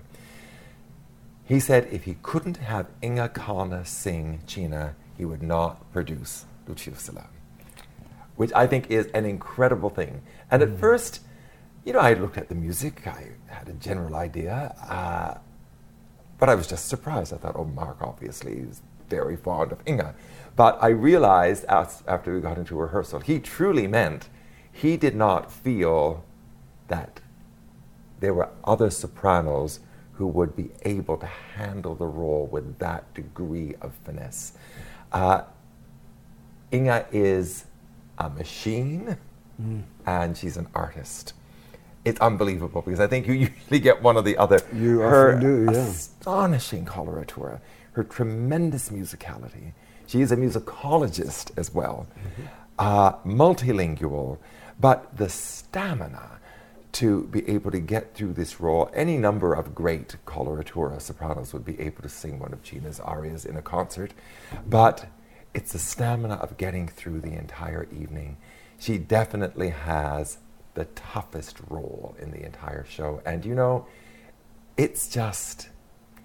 He 1.44 1.60
said 1.60 1.90
if 1.92 2.06
he 2.06 2.16
couldn't 2.24 2.58
have 2.72 2.88
Inga 3.04 3.30
Kalna 3.36 3.86
sing 3.86 4.40
Giunia, 4.48 4.94
he 5.18 5.26
would 5.26 5.44
not 5.44 5.92
produce 5.92 6.46
Lucio 6.66 6.94
Silla 6.94 7.28
which 8.38 8.54
I 8.54 8.66
think 8.68 8.90
is 8.90 9.06
an 9.08 9.26
incredible 9.26 9.90
thing. 9.90 10.22
And 10.50 10.64
at 10.64 10.80
first, 10.80 11.20
you 11.86 11.94
know, 11.94 12.00
I 12.00 12.14
looked 12.14 12.38
at 12.38 12.50
the 12.50 12.56
music, 12.56 13.06
I 13.06 13.28
had 13.48 13.70
a 13.70 13.74
general 13.74 14.16
idea, 14.16 14.74
uh, 14.90 15.38
but 16.42 16.50
I 16.50 16.56
was 16.56 16.66
just 16.66 16.90
surprised. 16.90 17.32
I 17.36 17.38
thought, 17.38 17.56
oh, 17.56 17.66
Marc 17.66 18.02
obviously 18.02 18.54
is 18.54 18.82
very 19.08 19.36
fond 19.36 19.72
of 19.72 19.78
Inga. 19.88 20.16
But 20.56 20.80
I 20.82 20.88
realized 20.88 21.66
as, 21.66 22.02
after 22.08 22.34
we 22.34 22.42
got 22.42 22.58
into 22.58 22.76
rehearsal, 22.76 23.20
he 23.20 23.40
truly 23.40 23.86
meant 23.86 24.28
he 24.72 24.98
did 24.98 25.16
not 25.16 25.52
feel 25.52 26.24
that 26.88 27.22
there 28.22 28.34
were 28.34 28.50
other 28.64 28.90
sopranos 28.90 29.82
who 30.14 30.26
would 30.26 30.56
be 30.56 30.72
able 30.82 31.16
to 31.18 31.28
handle 31.28 31.94
the 31.94 32.08
role 32.08 32.48
with 32.48 32.80
that 32.80 33.14
degree 33.14 33.76
of 33.80 33.94
finesse. 34.04 34.54
Uh, 35.12 35.44
Inga 36.74 37.06
is 37.12 37.66
a 38.18 38.32
machine 38.32 39.16
and 40.08 40.36
she's 40.36 40.58
an 40.58 40.68
artist. 40.74 41.36
It's 42.06 42.20
unbelievable 42.20 42.82
because 42.82 43.00
I 43.00 43.08
think 43.08 43.28
you 43.28 43.34
usually 43.48 43.80
get 43.80 44.02
one 44.02 44.16
or 44.18 44.22
the 44.24 44.38
other. 44.38 44.60
You 44.74 45.00
her 45.00 45.36
often 45.36 45.66
do, 45.66 45.72
yeah. 45.72 45.78
astonishing 45.88 46.86
coloratura, 46.86 47.60
her 47.94 48.04
tremendous 48.04 48.90
musicality. 48.90 49.74
She 50.08 50.22
is 50.22 50.32
a 50.32 50.36
musicologist 50.38 51.52
as 51.58 51.74
well, 51.74 52.08
Mm-hmm. 52.18 52.44
uh, 52.80 53.14
multilingual, 53.26 54.38
but 54.80 55.16
the 55.16 55.30
stamina 55.30 56.40
to 56.94 57.24
be 57.28 57.48
able 57.48 57.72
to 57.72 57.80
get 57.80 58.14
through 58.16 58.34
this 58.34 58.60
role. 58.60 58.90
Any 58.94 59.18
number 59.18 59.54
of 59.54 59.74
great 59.74 60.18
coloratura 60.26 61.00
sopranos 61.00 61.54
would 61.54 61.64
be 61.64 61.80
able 61.80 62.02
to 62.02 62.10
sing 62.10 62.38
one 62.40 62.52
of 62.52 62.62
Giunia's 62.64 63.00
arias 63.00 63.46
in 63.46 63.56
a 63.56 63.62
concert, 63.62 64.14
but 64.68 65.08
it's 65.54 65.72
the 65.72 65.80
stamina 65.80 66.36
of 66.36 66.58
getting 66.58 66.88
through 66.90 67.22
the 67.22 67.32
entire 67.34 67.88
evening. 67.94 68.36
She 68.80 68.98
definitely 68.98 69.70
has 69.70 70.40
the 70.74 70.86
toughest 70.86 71.58
role 71.70 72.16
in 72.20 72.32
the 72.32 72.44
entire 72.46 72.86
show. 72.90 73.22
And 73.26 73.46
you 73.46 73.56
know, 73.56 73.86
it's 74.78 75.08
just, 75.10 75.70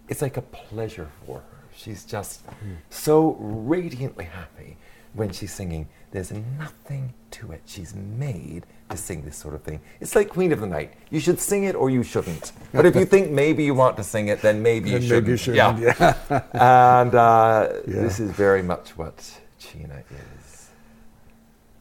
it's 0.09 0.22
like 0.22 0.37
a 0.37 0.42
pleasure 0.42 1.11
for 1.24 1.38
her. 1.40 1.59
She's 1.74 2.04
just 2.04 2.40
so 2.90 3.37
radiantly 3.38 4.24
happy 4.24 4.76
when 5.12 5.30
she's 5.30 5.52
singing. 5.52 5.88
There's 6.11 6.32
nothing 6.59 7.12
to 7.32 7.52
it. 7.52 7.62
She's 7.66 7.94
made 7.94 8.64
to 8.88 8.96
sing 8.96 9.22
this 9.22 9.37
sort 9.37 9.54
of 9.54 9.62
thing. 9.62 9.80
It's 10.00 10.14
like 10.14 10.30
Queen 10.30 10.52
of 10.52 10.61
the 10.61 10.66
Night. 10.66 10.94
You 11.11 11.20
should 11.20 11.38
sing 11.38 11.64
it 11.64 11.74
or 11.74 11.90
you 11.90 12.02
shouldn't. 12.02 12.52
But 12.72 12.87
if 12.87 12.94
you 12.96 13.04
think 13.14 13.30
maybe 13.30 13.62
you 13.64 13.74
want 13.74 13.96
to 13.98 14.04
sing 14.04 14.28
it, 14.28 14.40
then 14.40 14.62
maybe 14.62 14.88
you 14.90 14.98
Then 15.00 15.09
shouldn't. 15.09 15.24
maybe 15.24 15.30
you 15.32 15.37
shouldn't, 15.37 15.78
Yeah. 15.80 16.14
and 17.00 17.14
uh, 17.14 17.68
Yeah. 17.87 18.00
this 18.00 18.20
is 18.20 18.30
very 18.30 18.62
much 18.62 18.96
what 18.96 19.16
Giunia 19.61 20.00
is. 20.11 20.45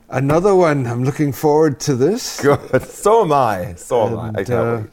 Another 0.10 0.56
one. 0.56 0.86
I'm 0.88 1.04
looking 1.04 1.32
forward 1.32 1.80
to 1.82 1.96
this. 1.96 2.41
Good. 2.41 2.82
So 2.84 3.24
am 3.24 3.32
I. 3.34 3.74
So 3.76 4.08
am 4.08 4.20
I. 4.20 4.30
I 4.30 4.44
can't 4.44 4.50
uh, 4.52 4.82
wait. 4.82 4.89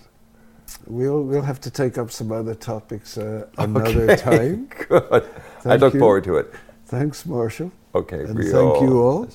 We'll 0.87 1.22
we'll 1.22 1.42
have 1.42 1.61
to 1.61 1.70
take 1.70 1.98
up 1.98 2.11
some 2.11 2.33
other 2.33 2.55
topics 2.55 3.18
uh, 3.18 3.46
another 3.59 4.11
Okay, 4.11 4.16
time. 4.22 4.68
Good. 4.88 5.25
I 5.64 5.77
look 5.77 5.94
you. 5.94 6.01
forward 6.01 6.25
to 6.25 6.38
it. 6.38 6.53
Thanks, 6.87 7.25
Marshall. 7.27 7.70
Okay. 7.94 8.20
And 8.20 8.37
thank 8.38 8.81
you 8.81 9.01
all. 9.01 9.29